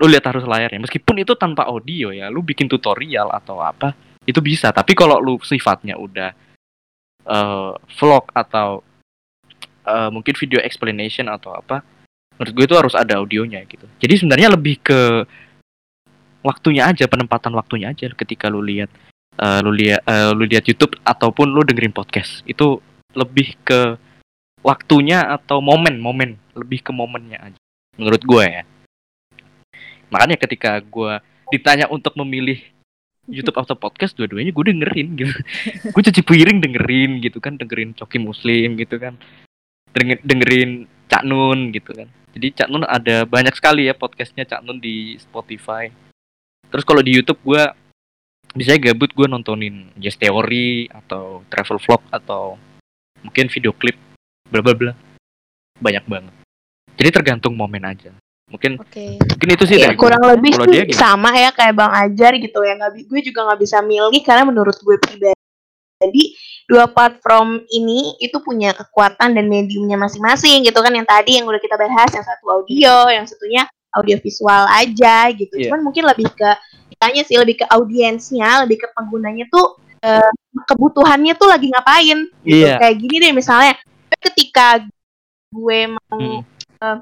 [0.00, 0.82] Lu lihat harus layarnya.
[0.82, 3.94] Meskipun itu tanpa audio ya lu bikin tutorial atau apa
[4.26, 4.74] itu bisa.
[4.74, 6.30] Tapi kalau lu sifatnya udah
[7.30, 8.82] eh, vlog atau
[9.86, 11.84] eh, mungkin video explanation atau apa
[12.40, 13.84] menurut gue itu harus ada audionya gitu.
[14.00, 15.28] Jadi sebenarnya lebih ke
[16.40, 18.88] waktunya aja penempatan waktunya aja ketika lu lihat
[19.40, 22.78] eh, lu lihat eh, lu lihat YouTube ataupun lu dengerin podcast itu
[23.16, 23.96] lebih ke
[24.60, 27.60] waktunya atau momen momen lebih ke momennya aja
[27.96, 28.62] menurut gue ya.
[30.10, 32.58] Makanya ketika gue ditanya untuk memilih
[33.30, 35.30] YouTube atau podcast dua-duanya gue dengerin gitu.
[35.94, 39.14] Gue cuci piring dengerin gitu kan dengerin Coki Muslim gitu kan.
[39.94, 42.10] Denger- dengerin Cak Nun gitu kan.
[42.34, 45.86] Jadi Cak Nun ada banyak sekali ya podcastnya Cak Nun di Spotify.
[46.74, 47.62] Terus kalau di YouTube gue
[48.54, 52.58] biasanya gabut gue nontonin Yes Theory atau travel vlog atau
[53.22, 53.94] mungkin video klip
[54.50, 54.92] bla bla bla
[55.78, 56.34] banyak banget
[56.98, 58.10] jadi tergantung momen aja
[58.50, 59.16] mungkin Oke.
[59.22, 60.02] mungkin itu sih Ya, dari gue.
[60.02, 62.74] kurang lebih sih sama ya kayak Bang Ajar gitu ya.
[62.74, 65.38] Nggak, gue juga nggak bisa milih karena menurut gue pribadi
[66.00, 66.24] jadi
[66.66, 71.60] dua platform ini itu punya kekuatan dan mediumnya masing-masing gitu kan yang tadi yang udah
[71.60, 75.54] kita bahas yang satu audio, yang satunya audio visual aja gitu.
[75.56, 75.70] Iya.
[75.70, 76.50] Cuman mungkin lebih ke
[76.94, 80.30] kitanya sih lebih ke audiensnya, lebih ke penggunanya tuh eh,
[80.66, 82.66] kebutuhannya tuh lagi ngapain gitu.
[82.66, 82.78] Iya.
[82.80, 83.74] Kayak gini deh misalnya
[84.20, 84.84] ketika
[85.50, 86.40] gue mau Hmm.
[86.80, 86.98] eh,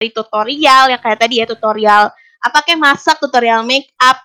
[0.00, 2.08] dari tutorial yang kayak tadi ya tutorial
[2.40, 4.16] apa kayak masak tutorial make up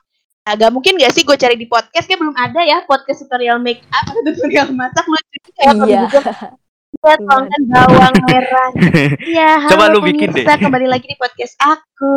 [0.47, 3.83] agak mungkin gak sih gue cari di podcast kayak belum ada ya podcast tutorial make
[3.91, 6.07] up atau tutorial masak lucu juga ya
[6.95, 7.03] Iya.
[7.05, 8.69] Iya, tuangkan bawang merah.
[9.31, 10.41] Iya, Coba lu bikin deh.
[10.41, 12.15] pemirsa, kembali lagi di podcast aku.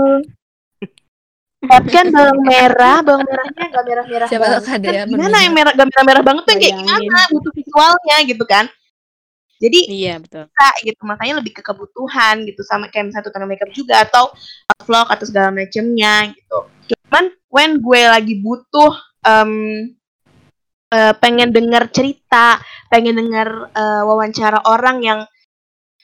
[1.58, 4.68] Siapkan bawang merah, bawang merahnya gak merah-merah Siapa tahu banget.
[4.70, 7.18] kan dia gimana yang merah, gak merah-merah banget tuh yang kayak gimana?
[7.28, 8.64] Butuh visualnya gitu kan.
[9.58, 10.46] Jadi Iya, betul.
[10.46, 14.30] bisa gitu makanya lebih ke kebutuhan gitu sama kayak misalnya tutorial makeup juga atau
[14.86, 18.94] vlog atau segala macemnya gitu cuman when gue lagi butuh
[19.26, 19.50] em,
[20.92, 25.20] eh, pengen denger cerita pengen denger eh, wawancara orang yang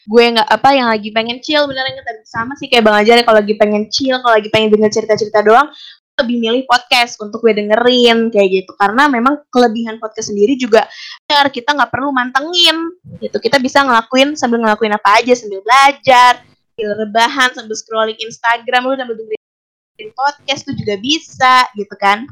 [0.05, 3.41] gue nggak apa yang lagi pengen chill beneran tadi sama sih kayak bang Ajar kalau
[3.41, 5.73] lagi pengen chill kalau lagi pengen denger cerita-cerita doang
[6.15, 8.73] lebih milih podcast untuk gue dengerin kayak gitu.
[8.79, 10.87] Karena memang kelebihan podcast sendiri juga
[11.27, 13.37] kita nggak perlu mantengin gitu.
[13.43, 18.95] Kita bisa ngelakuin sambil ngelakuin apa aja sambil belajar sambil rebahan sambil scrolling Instagram lu
[18.95, 22.27] sambil dengerin podcast tuh juga bisa gitu kan.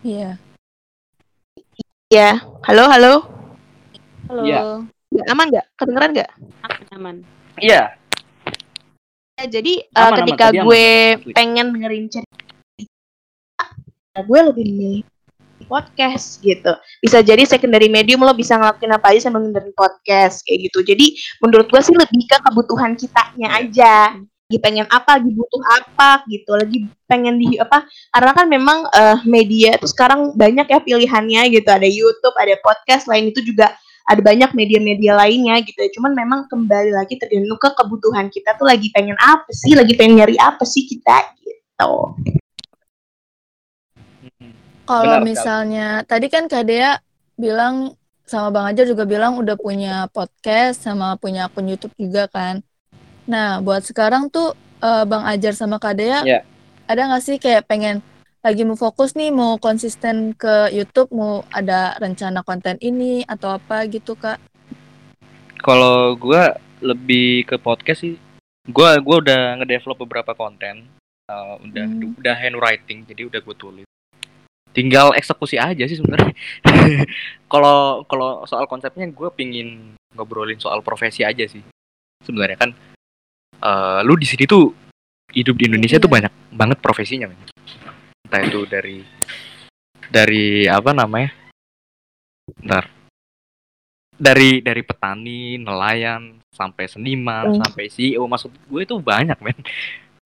[0.00, 0.40] Iya.
[2.06, 3.14] Ya halo halo
[4.26, 4.42] Halo.
[4.42, 4.60] Iya.
[5.14, 6.30] Nggak aman nggak kedengeran nggak
[6.98, 7.16] Aman.
[7.62, 7.82] Iya.
[9.38, 10.18] Ya, jadi Aman, uh, aman.
[10.18, 10.62] ketika aman.
[10.66, 11.32] gue Asli.
[11.36, 12.34] pengen dengerin cerita
[14.16, 15.00] ya gue lebih milih
[15.68, 16.72] podcast gitu
[17.04, 21.06] bisa jadi secondary medium lo bisa ngelakuin apa aja sambil dengerin podcast kayak gitu jadi
[21.44, 23.94] menurut gue sih lebih ke kebutuhan kitanya aja
[24.46, 26.78] lagi pengen apa lagi butuh apa gitu lagi
[27.10, 27.82] pengen di apa
[28.14, 33.10] karena kan memang eh, media tuh sekarang banyak ya pilihannya gitu ada YouTube ada podcast
[33.10, 33.74] lain itu juga
[34.06, 35.90] ada banyak media-media lainnya gitu ya.
[35.98, 40.22] Cuman memang kembali lagi tergantung ke kebutuhan kita tuh lagi pengen apa sih, lagi pengen
[40.22, 42.14] nyari apa sih kita gitu.
[44.86, 46.94] Kalau misalnya tadi kan Kak Dea
[47.34, 52.62] bilang sama Bang Ajar juga bilang udah punya podcast sama punya akun YouTube juga kan.
[53.26, 56.40] Nah, buat sekarang tuh eh, Bang Ajar sama Kak Dea Iya.
[56.86, 57.98] ada nggak sih kayak pengen
[58.40, 63.82] lagi mau fokus nih mau konsisten ke YouTube mau ada rencana konten ini atau apa
[63.86, 64.38] gitu kak
[65.58, 68.14] Kalau gua lebih ke podcast sih.
[68.68, 70.86] Gua gua udah ngedevelop beberapa konten.
[71.26, 72.14] Eh, udah Hmm.
[72.14, 73.86] udah handwriting, jadi udah gue tulis.
[74.70, 76.30] Tinggal eksekusi aja sih sebenarnya.
[77.52, 81.64] Kalau kalau soal konsepnya gue pingin ngobrolin soal profesi aja sih.
[82.22, 82.70] Sebenarnya kan
[83.52, 84.72] eh, lu di sini tuh
[85.30, 86.14] hidup di Indonesia tuh Iya.
[86.20, 87.38] banyak banget profesinya, men.
[88.24, 89.04] Entah itu dari
[90.06, 91.30] dari apa namanya?
[92.62, 92.84] Ntar
[94.16, 97.60] dari dari petani, nelayan, sampai seniman, Hmm.
[97.60, 99.58] sampai CEO, maksud gue itu banyak men.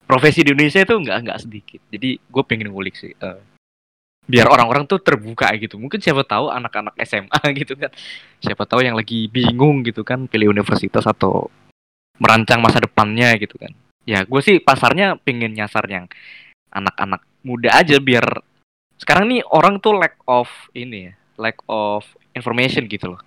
[0.07, 1.81] Profesi di Indonesia itu nggak nggak sedikit.
[1.89, 3.15] Jadi gue pengen ngulik sih.
[3.15, 3.39] eh,
[4.31, 5.75] biar orang-orang tuh terbuka gitu.
[5.75, 7.91] Mungkin siapa tahu anak-anak SMA gitu kan.
[8.39, 11.51] Siapa tahu yang lagi bingung gitu kan pilih universitas atau
[12.21, 13.73] merancang masa depannya gitu kan.
[14.05, 16.07] Ya gue sih pasarnya pengen nyasar yang
[16.71, 18.45] anak-anak muda aja biar
[19.01, 22.05] sekarang nih orang tuh lack of ini ya, lack of
[22.37, 23.21] information gitu loh.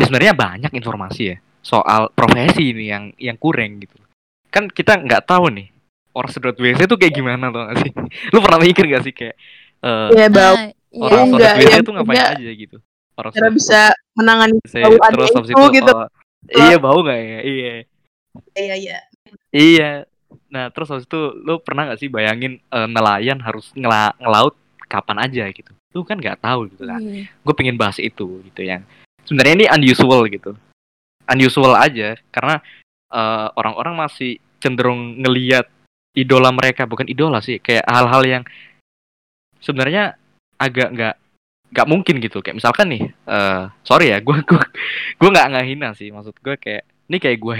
[0.00, 4.00] Ya sebenarnya banyak informasi ya soal profesi ini yang yang kurang gitu.
[4.48, 5.68] Kan kita nggak tahu nih
[6.16, 7.90] orang sedot WC itu kayak gimana tuh gak sih?
[8.34, 9.36] Lu pernah mikir gak sih kayak
[9.84, 10.54] eh, Iya, bau.
[10.98, 12.28] Orang enggak, sedot WC ya, itu ngapain enggak.
[12.34, 12.76] aja gitu?
[13.18, 13.80] Orang Cara bisa
[14.14, 15.92] menangani bauannya terus itu itu gitu.
[16.54, 17.40] eh, iya bau nggak ya?
[17.42, 17.74] Iya.
[18.54, 18.98] Iya, iya.
[19.52, 19.90] Iya.
[20.48, 24.56] Nah, terus habis itu lu pernah nggak sih bayangin eh, nelayan harus ngela ngelaut
[24.88, 25.72] kapan aja gitu?
[25.96, 27.00] Lu kan nggak tahu gitu kan.
[27.00, 27.28] Iya.
[27.44, 28.84] Gue pengen bahas itu gitu yang
[29.24, 30.56] sebenarnya ini unusual gitu.
[31.28, 32.60] Unusual aja karena
[33.12, 35.70] eh, orang-orang masih cenderung ngeliat
[36.18, 38.42] idola mereka bukan idola sih kayak hal-hal yang
[39.62, 40.18] sebenarnya
[40.58, 41.14] agak nggak
[41.68, 44.64] nggak mungkin gitu kayak misalkan nih eh sorry ya gue gue
[45.20, 47.58] gue nggak nggak hina sih maksud gue kayak ini kayak gue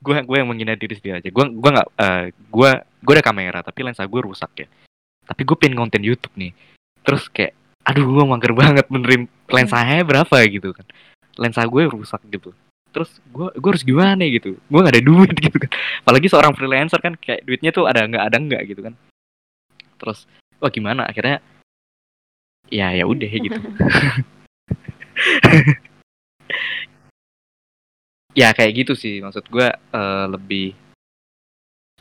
[0.00, 1.28] gue gue yang menghina diri sendiri aja.
[1.28, 4.68] Gue gue nggak eh, gue gue ada kamera tapi lensa gue rusak ya.
[5.24, 6.52] Tapi gue pengen konten YouTube nih.
[7.04, 10.86] Terus kayak aduh gue mager banget benerin lensanya berapa gitu kan.
[11.36, 12.50] Lensa gue rusak gitu.
[12.90, 14.58] Terus gue gue harus gimana gitu?
[14.66, 15.70] Gue nggak ada duit gitu kan.
[16.02, 18.94] Apalagi seorang freelancer kan kayak duitnya tuh ada nggak ada nggak gitu kan.
[20.00, 20.24] Terus
[20.58, 21.06] wah gimana?
[21.06, 21.44] Akhirnya
[22.70, 23.58] ya ya udah gitu
[28.34, 29.18] ya kayak gitu sih.
[29.22, 30.74] Maksud gue eh, lebih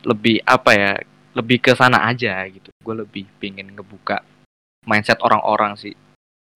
[0.08, 0.92] lebih apa ya
[1.36, 2.72] lebih ke sana aja gitu.
[2.82, 4.24] Gue lebih pingin ngebuka
[4.88, 5.94] mindset orang-orang sih.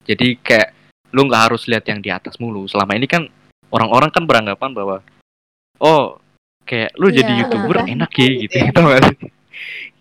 [0.04, 0.74] Jadi kayak
[1.14, 2.66] lu nggak harus lihat yang di atas mulu.
[2.66, 3.28] Selama ini kan
[3.70, 4.98] orang-orang kan beranggapan bahwa
[5.80, 6.18] oh
[6.64, 7.40] kayak lu jadi Iya.
[7.46, 8.56] youtuber enak ya gitu.
[8.74, 9.18] Gak sih?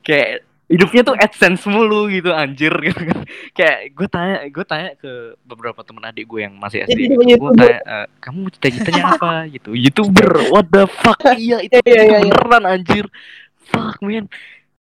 [0.02, 3.28] Kayak hidupnya tuh adsense mulu gitu anjir gitu kan.
[3.52, 7.78] Kayak gue tanya gue tanya ke beberapa temen adik gue yang masih SD gue tanya
[7.84, 9.44] "Eh, kamu cita-citanya apa?
[9.52, 9.76] Gitu.
[9.76, 11.20] Youtuber what the fuck?
[11.36, 12.32] Iya itu, Iya, iya, itu iya, iya.
[12.32, 13.04] beneran anjir.
[13.68, 14.26] Fuck man.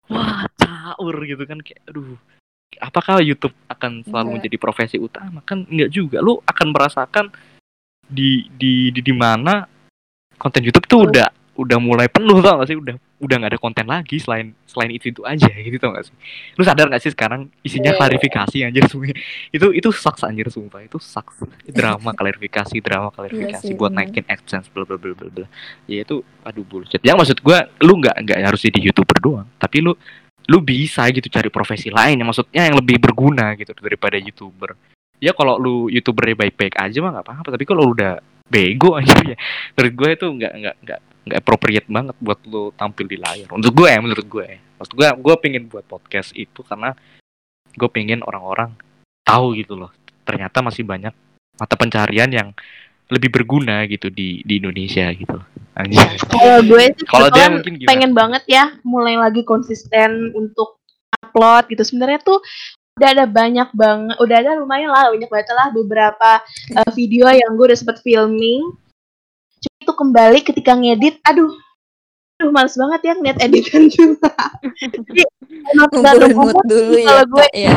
[0.10, 1.62] Wah caur gitu kan.
[1.62, 2.18] Kayak aduh
[2.82, 4.34] apakah YouTube akan selalu Enggak.
[4.42, 5.40] menjadi profesi utama?
[5.46, 6.18] Kan enggak juga.
[6.20, 7.30] Lu akan merasakan
[8.10, 9.70] di di di, di mana
[10.42, 12.78] konten YouTube tuh udah udah mulai penuh tau gak sih?
[12.78, 16.16] Udah udah nggak ada konten lagi selain selain itu itu aja gitu tau gak sih?
[16.60, 18.00] Lu sadar gak sih sekarang isinya Iya.
[18.00, 19.08] klarifikasi anjir semua
[19.50, 20.84] itu itu sucks anjir sumpah.
[20.84, 21.40] Itu sucks.
[21.64, 24.12] Drama klarifikasi drama klarifikasi sih, buat bener.
[24.12, 25.48] naikin AdSense bla bla bla bla bla.
[25.88, 27.00] Ya itu aduh bullshit.
[27.00, 29.48] Yang maksud gua lu nggak nggak harus jadi youtuber doang.
[29.56, 29.96] Tapi lu
[30.46, 34.76] lu bisa gitu cari profesi lain yang maksudnya yang lebih berguna gitu daripada youtuber.
[35.24, 37.50] Ya kalau lu youtubernya baik-baik aja mah nggak apa-apa.
[37.56, 39.34] Tapi kalau lu udah bego aja ya
[39.74, 43.74] menurut gue itu nggak nggak nggak nggak appropriate banget buat lu tampil di layar untuk
[43.74, 44.60] gue ya menurut gue ya.
[44.78, 46.94] maksud gue gue pengen buat podcast itu karena
[47.76, 48.78] gue pengen orang-orang
[49.26, 49.90] tahu gitu loh
[50.24, 51.12] ternyata masih banyak
[51.58, 52.50] mata pencarian yang
[53.10, 55.38] lebih berguna gitu di di Indonesia gitu
[55.78, 57.90] anjir Kalau gue sih Kalau dia kebetulan mungkin gimana?
[57.92, 60.82] pengen banget ya mulai lagi konsisten untuk
[61.36, 61.84] upload gitu.
[61.84, 62.40] Sebenarnya tuh
[62.96, 66.32] udah ada banyak banget, udah ada lumayan lah banyak banget lah beberapa
[66.80, 68.64] uh, video yang gue udah sempet filming.
[69.86, 71.54] Itu kembali ketika ngedit, aduh,
[72.42, 74.34] aduh males banget ya ngeliat editan juga.
[74.82, 75.22] Jadi
[75.66, 77.74] Ngumpulin mood dulu ya, kalau gue ya.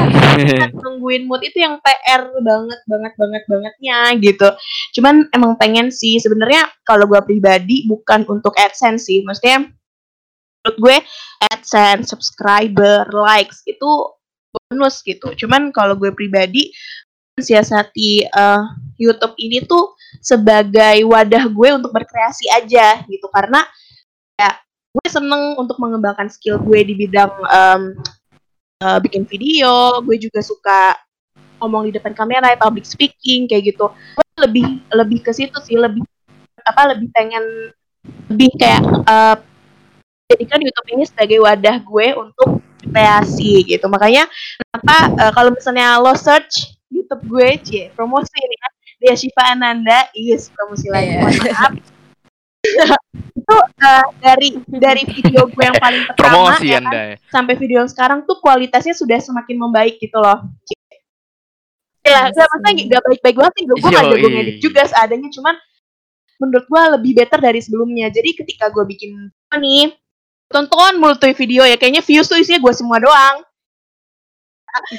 [0.72, 4.48] nungguin mood itu yang PR banget banget banget bangetnya gitu.
[4.96, 9.68] Cuman emang pengen sih sebenarnya kalau gue pribadi bukan untuk AdSense sih, maksudnya
[10.64, 10.96] menurut gue
[11.52, 13.88] AdSense, subscriber, likes itu
[14.48, 15.32] bonus gitu.
[15.36, 16.72] Cuman kalau gue pribadi
[17.42, 18.62] siasati eh,
[18.98, 23.62] YouTube ini tuh sebagai wadah gue untuk berkreasi aja gitu karena
[24.34, 24.58] ya
[24.94, 27.82] gue seneng untuk mengembangkan skill gue di bidang em,
[28.82, 30.98] eh, bikin video, gue juga suka
[31.58, 33.90] ngomong di depan kamera, public speaking kayak gitu.
[33.90, 36.02] Gue lebih lebih ke situ sih, lebih
[36.62, 37.74] apa lebih pengen
[38.30, 39.36] lebih kayak eh,
[40.28, 44.28] jadikan YouTube ini sebagai wadah gue untuk kreasi gitu makanya
[44.60, 50.08] kenapa eh, kalau misalnya lo search YouTube gue cie promosi ini ya dia Shiva Ananda
[50.12, 51.20] yes promosi lagi Iya.
[51.22, 51.72] mohon maaf
[53.38, 57.16] itu eh, dari dari video gue yang paling pertama Promosi ya kan, Anda ya.
[57.30, 60.44] sampai video yang sekarang tuh kualitasnya sudah semakin membaik gitu loh.
[62.04, 62.84] Ya, Iya gak maksudnya sih.
[62.92, 65.54] gak baik-baik banget sih, gue gak jago ngedit juga seadanya, cuman
[66.40, 68.06] menurut gue lebih better dari sebelumnya.
[68.12, 69.92] Jadi ketika gue bikin nih,
[70.48, 73.47] tonton mulu tuh video ya, kayaknya views tuh isinya gue semua doang.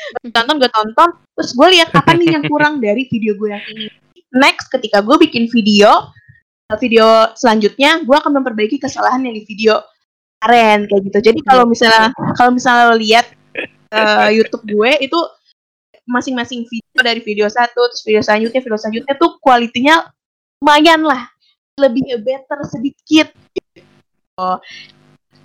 [0.36, 3.88] Tonton, gue tonton, terus gue lihat apa nih yang kurang dari video gue yang ini.
[4.30, 6.14] Next, ketika gue bikin video,
[6.78, 9.82] video selanjutnya, gue akan memperbaiki kesalahan yang di video
[10.40, 11.20] kemarin kayak gitu.
[11.34, 13.26] Jadi kalau misalnya kalau misalnya lo lihat
[13.92, 15.20] eh, YouTube gue itu
[16.10, 20.10] masing-masing video dari video satu terus video selanjutnya video selanjutnya tuh kualitinya
[20.60, 21.30] lumayan lah
[21.78, 23.30] lebih better sedikit
[24.42, 24.58] oh,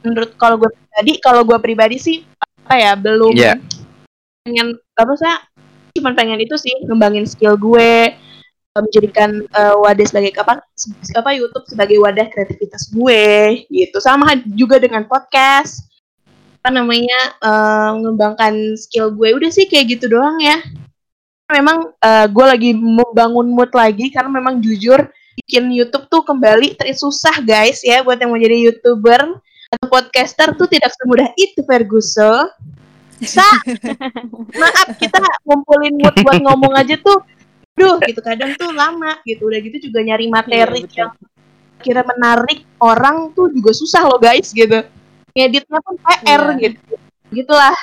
[0.00, 2.16] menurut kalau gue pribadi kalau gue pribadi sih
[2.64, 3.60] apa ya belum Iya.
[4.44, 5.40] Pengen apa saya
[5.96, 10.60] cuma pengen itu sih ngembangin skill gue eh, menjadikan eh, wadah sebagai apa
[11.16, 13.96] apa YouTube sebagai wadah kreativitas gue gitu.
[14.04, 15.88] Sama juga dengan podcast.
[16.60, 19.32] Apa namanya eh, mengembangkan skill gue.
[19.32, 20.60] Udah sih kayak gitu doang ya.
[21.48, 25.08] Memang eh, gue lagi membangun mood lagi karena memang jujur
[25.40, 29.40] bikin YouTube tuh kembali ter- susah guys ya buat yang mau jadi youtuber
[29.72, 32.46] atau podcaster tuh tidak semudah itu Ferguson
[33.20, 33.44] bisa
[34.54, 37.22] maaf kita ngumpulin mood buat ngomong aja tuh
[37.74, 38.20] duh gitu.
[38.22, 39.50] Kadang tuh lama gitu.
[39.50, 40.98] Udah gitu juga nyari materi Iya, betul.
[40.98, 41.12] yang
[41.82, 44.82] kira menarik orang tuh juga susah loh guys gitu.
[45.34, 46.70] Ngeditnya pun PR Iya.
[46.70, 46.94] gitu.
[47.34, 47.76] Gitulah.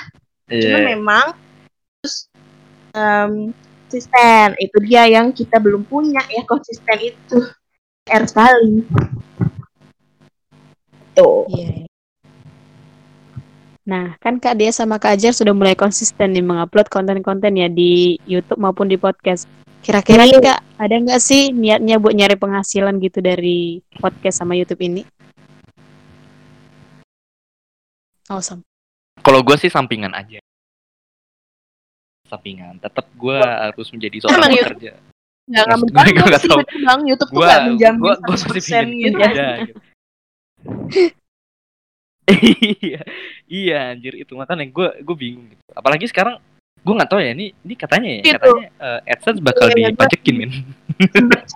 [0.48, 0.96] Cuma Iya.
[0.96, 1.24] memang
[2.00, 2.26] terus
[2.96, 3.52] em,
[3.92, 4.56] konsisten.
[4.56, 7.38] Itu dia yang kita belum punya ya konsisten itu.
[8.08, 8.82] R sekali.
[11.12, 11.44] Tuh.
[11.52, 11.84] Iya.
[13.82, 18.14] Nah, kan Kak Dia sama Kak Ajar sudah mulai konsisten nih mengupload konten-konten ya di
[18.30, 19.50] YouTube maupun di podcast.
[19.82, 24.86] Kira-kira nih Kak, ada nggak sih niatnya buat nyari penghasilan gitu dari podcast sama YouTube
[24.86, 25.02] ini?
[28.30, 28.62] Awesome.
[29.18, 30.38] Kalau gue sih sampingan aja.
[32.30, 32.78] Sampingan.
[32.78, 34.92] Tetap gue harus menjadi seorang Emang pekerja.
[35.42, 36.62] nggak nggak gue, nggak sih tahu.
[36.62, 39.74] bang YouTube tuh Gue nggak menjamin gue gue 100% masih pengen gitu gitu.
[42.86, 43.02] iya,
[43.44, 45.62] iya anjir itu makanya gue gue bingung gitu.
[45.72, 46.38] Apalagi sekarang
[46.82, 48.34] gue nggak tahu ya ini ini katanya ya Gitu.
[48.36, 50.50] katanya eh, AdSense bakal gua- dipajekin men.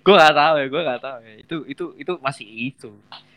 [0.00, 2.90] gue nggak tahu ya gue nggak tahu ya itu itu itu masih itu.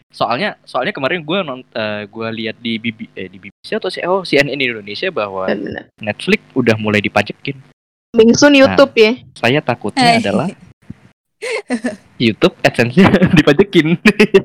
[0.10, 1.62] Soalnya soalnya kemarin gue non
[2.06, 5.94] gue lihat di BB, eh, di BBC atau si oh CNN Indonesia bahwa Bener.
[6.00, 7.60] Netflix udah mulai dipajekin.
[8.10, 10.18] Coming soon YouTube ya Saya takutnya Eh.
[10.18, 10.50] adalah
[12.20, 13.08] YouTube AdSense-nya
[13.40, 13.96] dipajekin.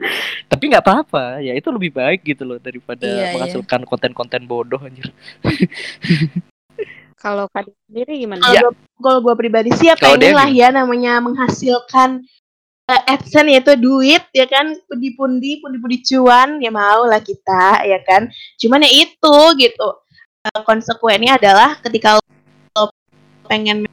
[0.51, 3.33] Tapi nggak apa-apa, ya itu lebih baik gitu loh daripada Iya, iya.
[3.35, 5.11] menghasilkan konten-konten bodoh anjir.
[7.19, 8.45] Kalau Dia sendiri gimana?
[8.45, 9.01] kalau Iya.
[9.01, 12.21] gua- gue pribadi sih ya pengen dia lah ya namanya menghasilkan
[12.85, 18.29] eh, AdSense yaitu duit ya kan pundi-pundi pundi-pundi cuan ya mau lah kita ya kan
[18.61, 19.89] cuman ya itu gitu
[20.45, 22.21] Eh, konsekuensinya adalah ketika
[22.77, 22.93] lo
[23.49, 23.89] pengen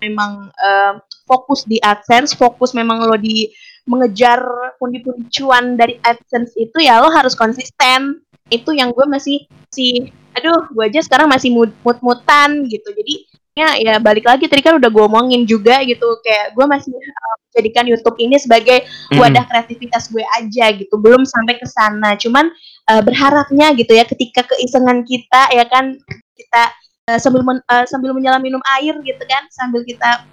[0.00, 0.92] memang eh,
[1.30, 3.46] fokus di AdSense fokus memang lo di
[3.86, 4.42] mengejar
[4.82, 8.18] pundi-pundi cuan dari AdSense itu ya lo harus konsisten.
[8.50, 12.90] Itu yang gue masih si aduh gue aja sekarang masih mut mut-mutan gitu.
[12.90, 16.90] Jadi ya ya balik lagi tadi kan udah gue omongin juga gitu kayak gue masih
[16.94, 22.18] uh, menjadikan YouTube ini sebagai wadah kreativitas gue aja gitu belum sampai ke sana.
[22.18, 22.50] Cuman
[22.90, 25.94] uh, berharapnya gitu ya ketika keisengan kita ya kan
[26.34, 26.62] kita
[27.10, 30.26] uh, sambil men- uh, sambil menyelam minum air gitu kan sambil kita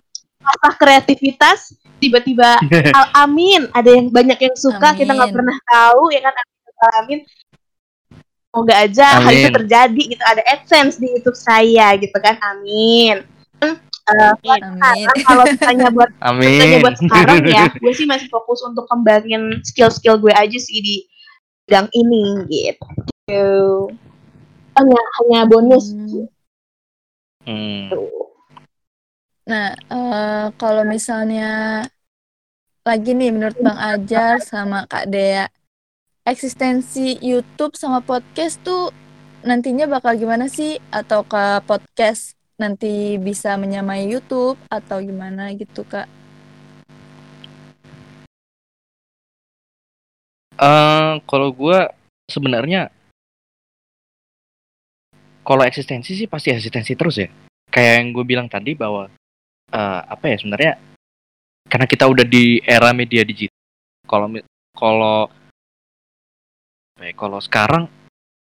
[0.55, 1.59] asah kreativitas
[1.97, 2.61] tiba-tiba
[2.97, 5.37] al amin ada yang banyak yang suka kita nggak Amin.
[5.37, 7.19] pernah tahu ya kan amin amin
[8.47, 9.57] semoga aja hal itu Amin.
[9.61, 13.21] terjadi gitu ada adsense di YouTube saya gitu kan amin
[13.61, 15.05] uh, buat Amin.
[15.05, 16.81] sekarang, kalau tanya buat tanya Amin.
[16.81, 20.95] buat sekarang ya gue sih masih fokus untuk kembangin skill-skill gue aja sih di
[21.67, 23.91] bidang ini gitu
[24.77, 25.91] hanya hanya bonus
[27.47, 27.87] Hmm.
[27.89, 28.03] Hmm.
[29.47, 31.79] Nah, eh, kalau misalnya
[32.83, 35.47] lagi nih menurut Bang Ajar sama Kak Dea,
[36.27, 38.91] eksistensi YouTube sama podcast tuh
[39.47, 40.83] nantinya bakal gimana sih?
[40.91, 46.11] Atau ke podcast nanti bisa menyamai YouTube atau gimana gitu, Kak?
[50.59, 51.95] Eh, kalau gua
[52.27, 52.91] sebenarnya
[55.47, 57.31] kalau eksistensi sih pasti eksistensi terus ya.
[57.71, 59.07] Kayak yang gue bilang tadi bahwa
[59.71, 60.73] eh, apa ya sebenarnya
[61.67, 63.55] karena kita udah di era media digital.
[64.07, 64.27] Kalau
[64.71, 65.19] kalau
[67.03, 67.83] ya, kalau sekarang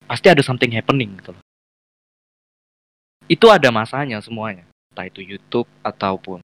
[0.05, 1.45] pasti ada something happening gitu loh.
[3.31, 6.43] Itu ada masanya semuanya, entah itu YouTube ataupun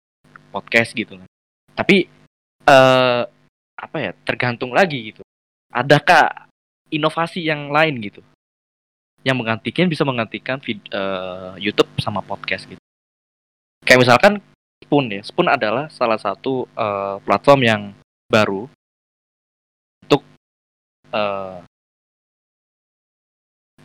[0.53, 1.29] podcast gitu kan.
[1.75, 2.07] Tapi
[2.69, 3.23] eh
[3.79, 5.25] apa ya, tergantung lagi gitu.
[5.73, 6.49] Adakah
[6.93, 8.21] inovasi yang lain gitu
[9.23, 12.79] yang menggantikan bisa menggantikan vid, eh, YouTube sama podcast gitu.
[13.83, 14.33] Kayak misalkan
[14.79, 17.81] Spoon ya, Spoon adalah salah satu eh, platform yang
[18.29, 18.65] baru
[20.05, 20.21] untuk
[21.13, 21.59] eh,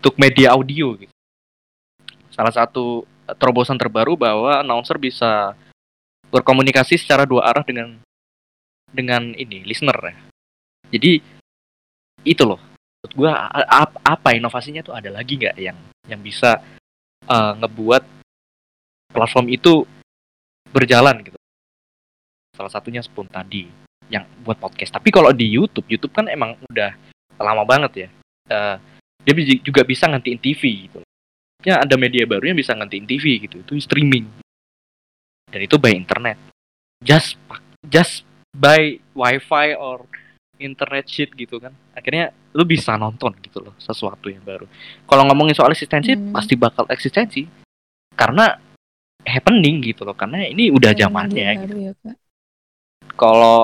[0.00, 1.14] untuk media audio gitu.
[2.28, 3.08] Salah satu
[3.40, 5.56] terobosan terbaru bahwa announcer bisa
[6.28, 7.96] berkomunikasi secara dua arah dengan
[8.92, 10.14] dengan ini listener ya.
[10.92, 11.24] Jadi
[12.24, 12.60] itu loh.
[13.04, 13.32] Menurut gua
[14.00, 15.76] apa inovasinya tuh ada lagi nggak yang
[16.08, 16.60] yang bisa
[17.28, 18.02] eh, ngebuat
[19.12, 19.88] platform itu
[20.74, 21.38] berjalan gitu.
[22.58, 23.70] Salah satunya Spoon tadi
[24.10, 24.90] yang buat podcast.
[24.90, 26.92] Tapi kalau di YouTube, YouTube kan emang udah
[27.38, 28.08] lama banget ya.
[28.50, 28.76] Eh,
[29.24, 31.00] dia juga bisa ngantiin TV gitu.
[31.64, 33.62] Ya ada media baru yang bisa ngantiin TV gitu.
[33.64, 34.28] Itu streaming.
[35.48, 36.36] Dan itu by internet.
[37.00, 37.40] Just
[37.88, 40.04] just by wifi or
[40.60, 41.72] internet shit gitu kan.
[41.96, 44.68] Akhirnya lu bisa nonton gitu loh sesuatu yang baru.
[45.08, 46.30] Kalau ngomongin soal eksistensi Hmm.
[46.36, 47.48] pasti bakal eksistensi.
[48.14, 48.54] Karena
[49.24, 50.14] happening gitu loh.
[50.14, 52.16] Karena ini udah Kayak zamannya gitu baru ya, Kak.
[53.14, 53.58] kalau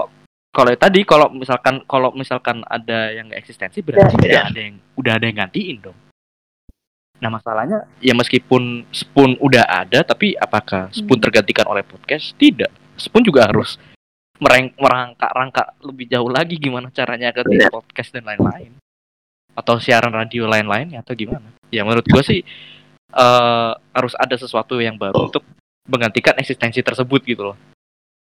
[0.51, 4.77] kalau tadi kalau misalkan kalau misalkan ada yang nggak eksistensi berarti Benar, udah ada yang
[4.99, 5.99] udah ada yang gantiin dong.
[7.21, 11.25] Nah masalahnya ya meskipun Spoon udah ada tapi apakah Spoon Hmm.
[11.29, 12.35] tergantikan oleh podcast?
[12.35, 12.97] Tidak.
[12.97, 13.77] Spoon juga harus
[14.41, 18.73] mereng merangkak-rangkak lebih jauh lagi gimana caranya ganti podcast dan lain-lain.
[19.53, 21.53] Atau siaran radio lain-lainnya atau gimana?
[21.69, 22.41] Ya menurut gue sih
[23.11, 25.43] eh harus ada sesuatu yang baru untuk
[25.91, 27.59] menggantikan eksistensi tersebut gitu loh.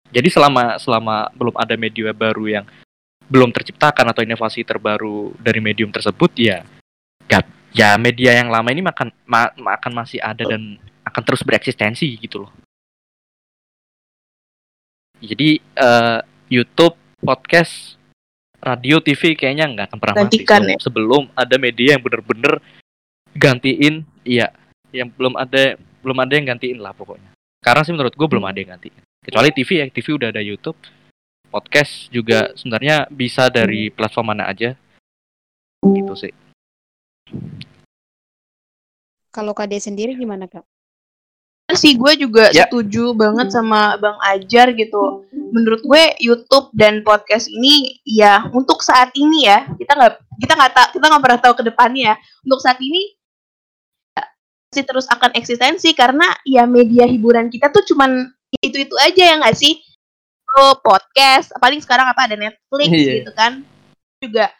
[0.08, 2.64] Jadi selama selama belum ada media baru yang
[3.28, 6.64] belum terciptakan atau inovasi terbaru dari medium tersebut ya
[7.28, 7.44] gak,
[7.76, 12.48] ya media yang lama ini makan ma- akan masih ada dan akan terus bereksistensi gitu
[12.48, 12.52] loh.
[15.20, 16.18] Jadi eh,
[16.48, 17.98] YouTube, podcast,
[18.62, 20.78] radio, TV kayaknya nggak akan pernah mati Gantikan sebelum, ya?
[20.80, 22.52] sebelum ada media yang bener-bener
[23.36, 24.48] gantiin, iya,
[24.94, 27.30] yang belum ada belum ada yang gantiin lah pokoknya.
[27.60, 28.94] Sekarang sih menurut gue belum ada yang gantiin.
[29.18, 30.78] Kecuali TV ya, TV udah ada YouTube,
[31.52, 34.72] podcast juga sebenarnya bisa dari platform mana aja,
[35.84, 36.32] gitu sih.
[39.28, 40.64] Kalau KD sendiri gimana, Kak?
[41.76, 42.64] sih gue juga Ya.
[42.64, 45.28] setuju banget sama Bang Ajar gitu.
[45.52, 50.72] Menurut gue YouTube dan podcast ini ya untuk saat ini ya kita nggak kita nggak
[50.72, 52.14] ta- kita nggak pernah tahu ke depannya ya.
[52.40, 53.17] Untuk saat ini
[54.68, 58.28] masih terus akan eksistensi karena ya media hiburan kita tuh cuman
[58.60, 59.80] itu itu aja ya nggak sih?
[60.60, 63.14] Oh, podcast, paling sekarang apa ada Netflix Iya.
[63.24, 63.64] gitu kan?
[64.20, 64.52] Juga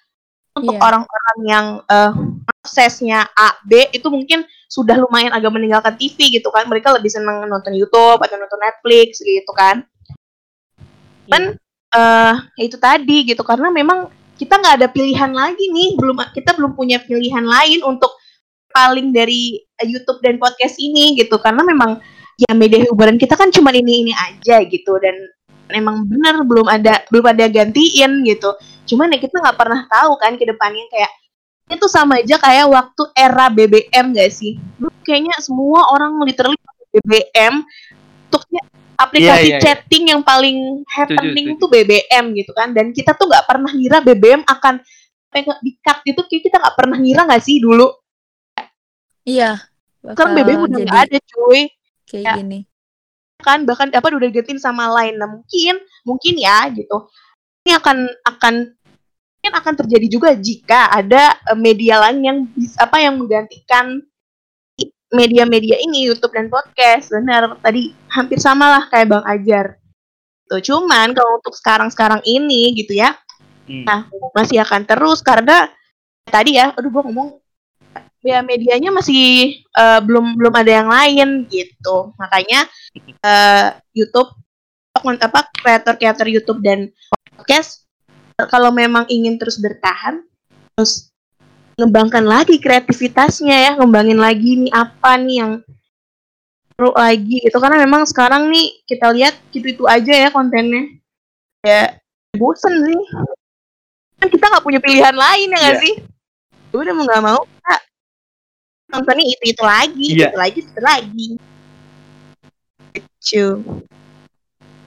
[0.57, 0.85] untuk Iya.
[0.85, 2.13] orang-orang yang eh,
[2.65, 6.65] aksesnya A, B itu mungkin sudah lumayan agak meninggalkan TV gitu kan.
[6.69, 9.85] Mereka lebih seneng nonton YouTube atau nonton Netflix gitu kan.
[11.29, 11.57] Dan
[11.89, 16.57] eh ya itu tadi gitu karena memang kita nggak ada pilihan lagi nih, belum kita
[16.57, 18.13] belum punya pilihan lain untuk
[18.73, 21.41] paling dari YouTube dan podcast ini gitu.
[21.41, 21.99] Karena memang
[22.39, 24.97] ya media hiburan kita kan cuma ini ini aja gitu.
[25.01, 25.15] Dan
[25.73, 28.51] emang bener belum ada belum ada gantiin gitu.
[28.89, 31.13] Cuman ya kita nggak pernah tahu kan ke depannya kayak
[31.69, 34.57] itu sama aja kayak waktu era BBM gak sih?
[34.81, 36.57] Dulu kayaknya semua orang literally
[36.89, 37.61] BBM
[38.33, 38.43] untuk
[38.97, 39.61] aplikasi Iya, iya, iya.
[39.61, 41.61] chatting yang paling happening setuju.
[41.61, 42.73] tuh BBM gitu kan.
[42.73, 44.81] Dan kita tuh nggak pernah ngira BBM akan
[45.29, 46.21] pegang di cut gitu.
[46.25, 47.87] Kayak kita nggak pernah ngira nggak sih dulu
[49.29, 49.51] Iya.
[49.99, 51.61] sekarang bakal BBM udah jadi nggak ada cuy
[52.09, 52.35] kayak ya.
[52.41, 52.61] gini.
[53.39, 57.07] kan bahkan apa udah digantiin sama lain nah mungkin mungkin ya gitu
[57.67, 58.55] ini akan akan
[59.39, 64.01] mungkin akan terjadi juga jika ada eh, media lain yang bisa apa yang menggantikan
[65.09, 69.81] media-media ini YouTube dan podcast benar tadi hampir sama lah kayak Bang Ajar
[70.49, 73.17] tuh cuman kalau untuk sekarang-sekarang ini gitu ya
[73.69, 73.85] Hmm.
[73.85, 74.01] Nah,
[74.33, 75.69] masih akan terus karena
[76.25, 77.37] tadi ya, aduh gua ngomong
[78.29, 82.13] ya medianya masih eh, belum belum ada yang lain gitu.
[82.21, 82.69] Makanya
[83.25, 83.67] eh,
[83.97, 84.29] YouTube
[84.99, 86.91] apa kreator-kreator YouTube dan
[87.33, 87.87] podcast
[88.51, 90.27] kalau memang ingin terus bertahan
[90.75, 91.11] terus
[91.79, 95.53] ngembangkan lagi kreativitasnya ya, ngembangin lagi nih apa nih yang
[96.75, 100.99] seru lagi gitu karena memang sekarang nih kita lihat gitu-itu aja ya kontennya.
[101.63, 101.99] Ya
[102.39, 102.99] bosen sih
[104.19, 105.83] kan kita nggak punya pilihan lain ya nggak Iya.
[105.83, 105.95] sih
[106.75, 107.75] udah mau nggak mau kita
[108.89, 110.29] nontonnya itu itu lagi Iya.
[110.33, 111.29] itu lagi itu lagi
[112.97, 113.47] lucu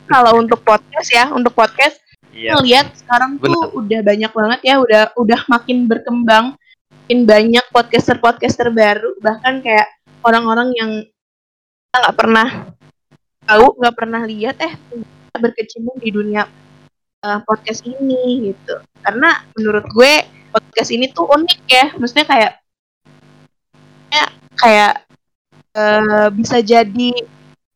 [0.10, 1.97] kalau untuk podcast ya untuk podcast
[2.32, 2.56] Iya.
[2.58, 3.76] ngelihat sekarang tuh Benar.
[3.76, 6.45] udah banyak banget ya udah udah makin berkembang
[7.04, 9.88] makin banyak podcaster-podcaster baru bahkan kayak
[10.24, 10.91] orang-orang yang
[11.91, 12.47] kita nggak pernah
[13.43, 14.74] tahu nggak pernah lihat eh
[15.36, 16.47] berkecimpung di dunia
[17.20, 20.14] uh, podcast ini gitu karena menurut gue
[20.56, 22.60] podcast ini tuh unik ya maksudnya kayak ya,
[24.62, 24.93] kayak
[25.74, 27.12] uh, bisa jadi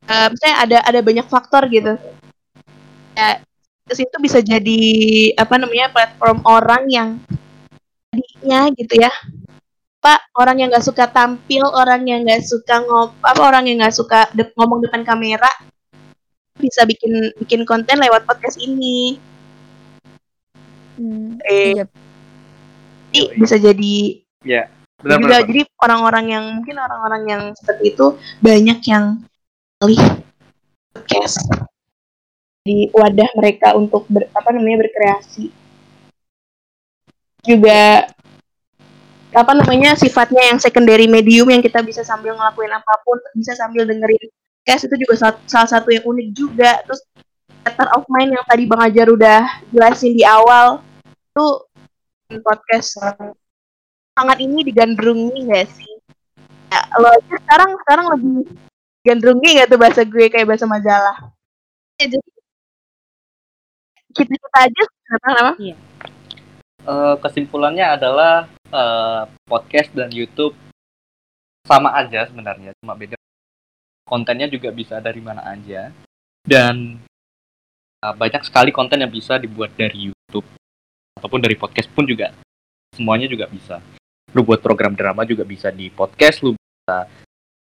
[0.06, 1.98] uh, misalnya ada ada banyak faktor gitu.
[3.18, 3.42] Ya
[3.86, 4.82] itu bisa jadi
[5.38, 7.10] apa namanya platform orang yang
[8.14, 9.12] tadinya gitu ya.
[10.02, 13.96] Apa orang yang nggak suka tampil orang yang nggak suka ngop apa orang yang nggak
[13.98, 15.50] suka de ngomong depan kamera
[16.56, 19.18] bisa bikin bikin konten lewat podcast ini.
[20.96, 21.84] Hmm, eh iya.
[23.12, 24.70] jadi bisa jadi Ya,
[25.04, 25.48] juga benar-benar.
[25.50, 28.06] jadi orang-orang yang mungkin orang-orang yang seperti itu
[28.40, 29.06] banyak yang
[29.82, 30.02] pilih
[30.96, 31.44] podcast
[32.66, 35.54] di wadah mereka untuk ber, apa namanya berkreasi.
[37.46, 38.10] Juga
[39.36, 43.86] apa namanya sifatnya yang secondary medium yang kita bisa sambil ngelakuin apa pun bisa sambil
[43.86, 44.32] dengerin
[44.66, 46.82] podcast itu juga salah, salah satu yang unik juga.
[46.90, 47.06] Terus
[47.62, 50.82] theater of mind yang tadi bang Ajar udah jelasin di awal
[51.30, 51.48] itu
[52.42, 52.98] podcast
[54.16, 55.94] sangat ini digandrungi gak sih?
[56.72, 58.36] Ya, lo aja sekarang sekarang lebih
[59.04, 61.18] gandrungi gak tuh bahasa gue kayak bahasa majalah?
[62.00, 62.30] Ya, jadi
[64.16, 65.52] kita kita aja kenapa kenapa?
[66.86, 70.56] Eh, kesimpulannya adalah eh, podcast dan YouTube
[71.66, 73.18] sama aja sebenarnya, cuma beda
[74.06, 75.90] kontennya juga bisa dari mana aja
[76.46, 77.02] dan
[78.00, 80.48] eh, banyak sekali konten yang bisa dibuat dari YouTube
[81.20, 82.32] ataupun dari podcast pun juga
[82.96, 83.84] semuanya juga bisa.
[84.36, 87.08] Lu buat program drama juga bisa di podcast, lu bisa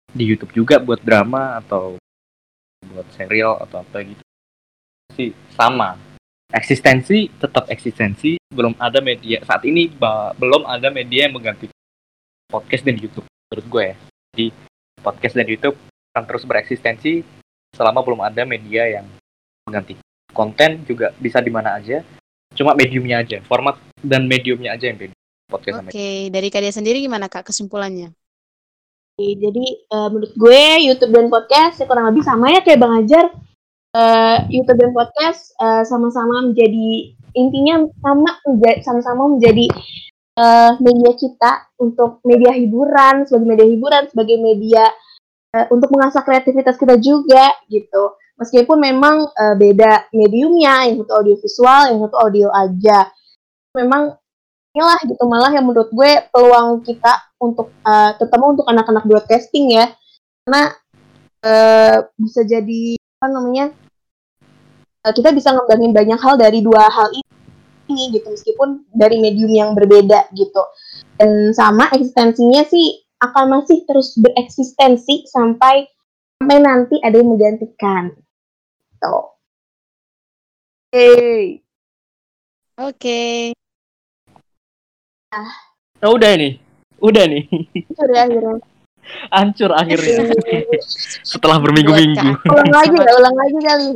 [0.09, 2.01] di YouTube juga buat drama atau
[2.89, 4.24] buat serial atau apa gitu.
[5.13, 5.95] Sih sama.
[6.53, 9.89] Eksistensi tetap eksistensi, belum ada media saat ini
[10.38, 11.69] belum ada media yang mengganti
[12.45, 13.95] podcast dan YouTube menurut gue ya.
[14.34, 14.47] Jadi
[15.01, 15.78] podcast dan YouTube
[16.13, 17.26] akan terus bereksistensi
[17.74, 19.05] selama belum ada media yang
[19.65, 19.97] mengganti.
[20.30, 22.05] Konten juga bisa di mana aja,
[22.53, 25.13] cuma mediumnya aja, format dan mediumnya aja yang beda.
[25.54, 28.10] Podcast Oke, dari Kadia sendiri gimana Kak kesimpulannya?
[29.22, 33.30] Jadi eh, menurut gue YouTube dan podcast ya kurang lebih sama ya kayak Bang Ajar.
[33.93, 38.41] Eh, YouTube dan podcast eh, sama-sama menjadi intinya sama
[38.82, 39.70] sama-sama menjadi
[40.34, 44.89] eh, media kita untuk media hiburan sebagai media hiburan sebagai media
[45.54, 48.18] eh, untuk mengasah kreativitas kita juga gitu.
[48.41, 53.14] Meskipun memang eh, beda mediumnya, yang satu audio visual, yang satu audio aja.
[53.78, 54.18] Memang
[54.74, 59.93] inilah gitu malah yang menurut gue peluang kita untuk eh, terutama untuk anak-anak broadcasting ya
[60.43, 60.74] karena
[61.45, 63.65] eh, bisa jadi apa namanya
[65.05, 67.13] eh, kita bisa ngembangin banyak hal dari dua hal
[67.86, 70.65] ini gitu meskipun dari medium yang berbeda gitu
[71.21, 75.86] dan sama eksistensinya sih akan masih terus bereksistensi sampai
[76.41, 78.11] sampai nanti ada yang menggantikan
[78.91, 79.15] gitu.
[80.91, 81.63] Hey.
[82.76, 83.53] Oke.
[86.03, 86.59] Oh, udah ini.
[86.99, 87.43] Udah nih.
[87.51, 88.57] Hancur ya akhirnya.
[89.31, 90.15] Hancur akhirnya.
[91.23, 92.43] Setelah berminggu-minggu.
[92.47, 93.89] Ulang lagi ya, ulang lagi kali.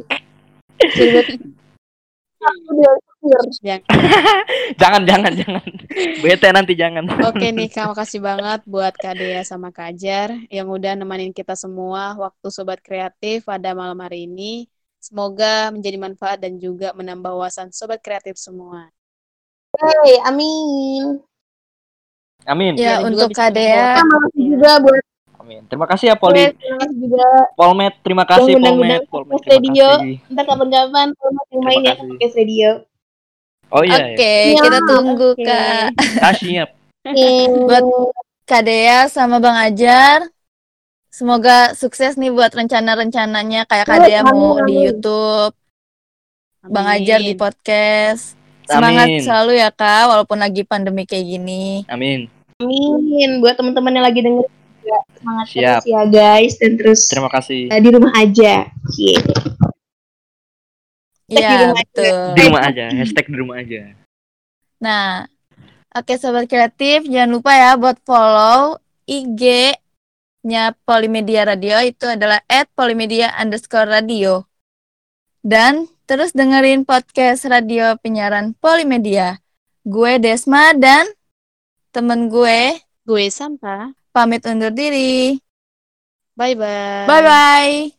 [4.78, 5.66] Jangan, jangan, jangan.
[6.24, 7.04] Bete nanti jangan.
[7.28, 11.58] Oke nih Kak, makasih banget buat Kak Dea sama Kak Ajar yang udah nemenin kita
[11.58, 14.70] semua waktu Sobat Kreatif pada malam hari ini.
[15.02, 18.92] Semoga menjadi manfaat dan juga menambah wawasan Sobat Kreatif semua.
[19.78, 21.04] Hey, amin.
[22.44, 22.74] Amin.
[22.76, 23.72] Ya, Dan juga untuk kasih
[24.36, 25.04] juga buat
[25.38, 25.62] Amin.
[25.66, 26.44] Terima kasih ya Poli.
[26.52, 28.64] terima kasih juga Polmed, terima kasih Yang.
[28.68, 29.90] Polmed, podcast terima radio.
[29.96, 30.16] kasih.
[30.28, 32.70] ntar kapan-kapan kalau mau Terima main ya podcast radio.
[33.68, 33.96] Oh iya.
[34.12, 35.44] Oke, Iya, kita tunggu oke.
[35.44, 35.88] Kak.
[35.92, 36.24] Ya.
[36.24, 36.70] Ah, siap.
[37.64, 37.84] Buat
[38.44, 40.28] Kak Dea sama Bang Ajar.
[41.08, 44.86] Semoga sukses nih buat rencana-rencananya kayak Kak Dea mau Amin, di amin.
[44.88, 45.54] YouTube,
[46.62, 47.40] Bang Ajar di Amin.
[47.40, 48.36] podcast.
[48.68, 49.22] Semangat Amin.
[49.22, 51.88] selalu ya Kak, walaupun lagi pandemi kayak gini.
[51.88, 52.28] Amin.
[52.58, 55.62] Amin buat teman-teman yang lagi denger juga semangat Siap.
[55.78, 57.62] terus ya guys dan terus Terima kasih.
[57.68, 58.54] eh, di rumah aja.
[58.90, 59.16] Cie.
[61.28, 62.08] Di Iya, rumah aja.
[62.32, 62.84] Di rumah aja.
[62.94, 63.82] Hashtag di rumah aja.
[64.78, 65.28] Nah,
[65.92, 73.32] oke Sobat Kreatif, jangan lupa ya buat follow IG-nya Polimedia Radio itu adalah at polimedia
[73.34, 74.48] underscore radio.
[75.40, 79.44] Dan terus dengerin podcast radio penyiaran Polimedia.
[79.84, 81.04] Gue Desma dan
[81.92, 83.92] temen gue Gue Santa.
[84.16, 85.38] pamit undur diri.
[86.40, 87.06] Bye-bye.
[87.12, 87.97] Bye-bye.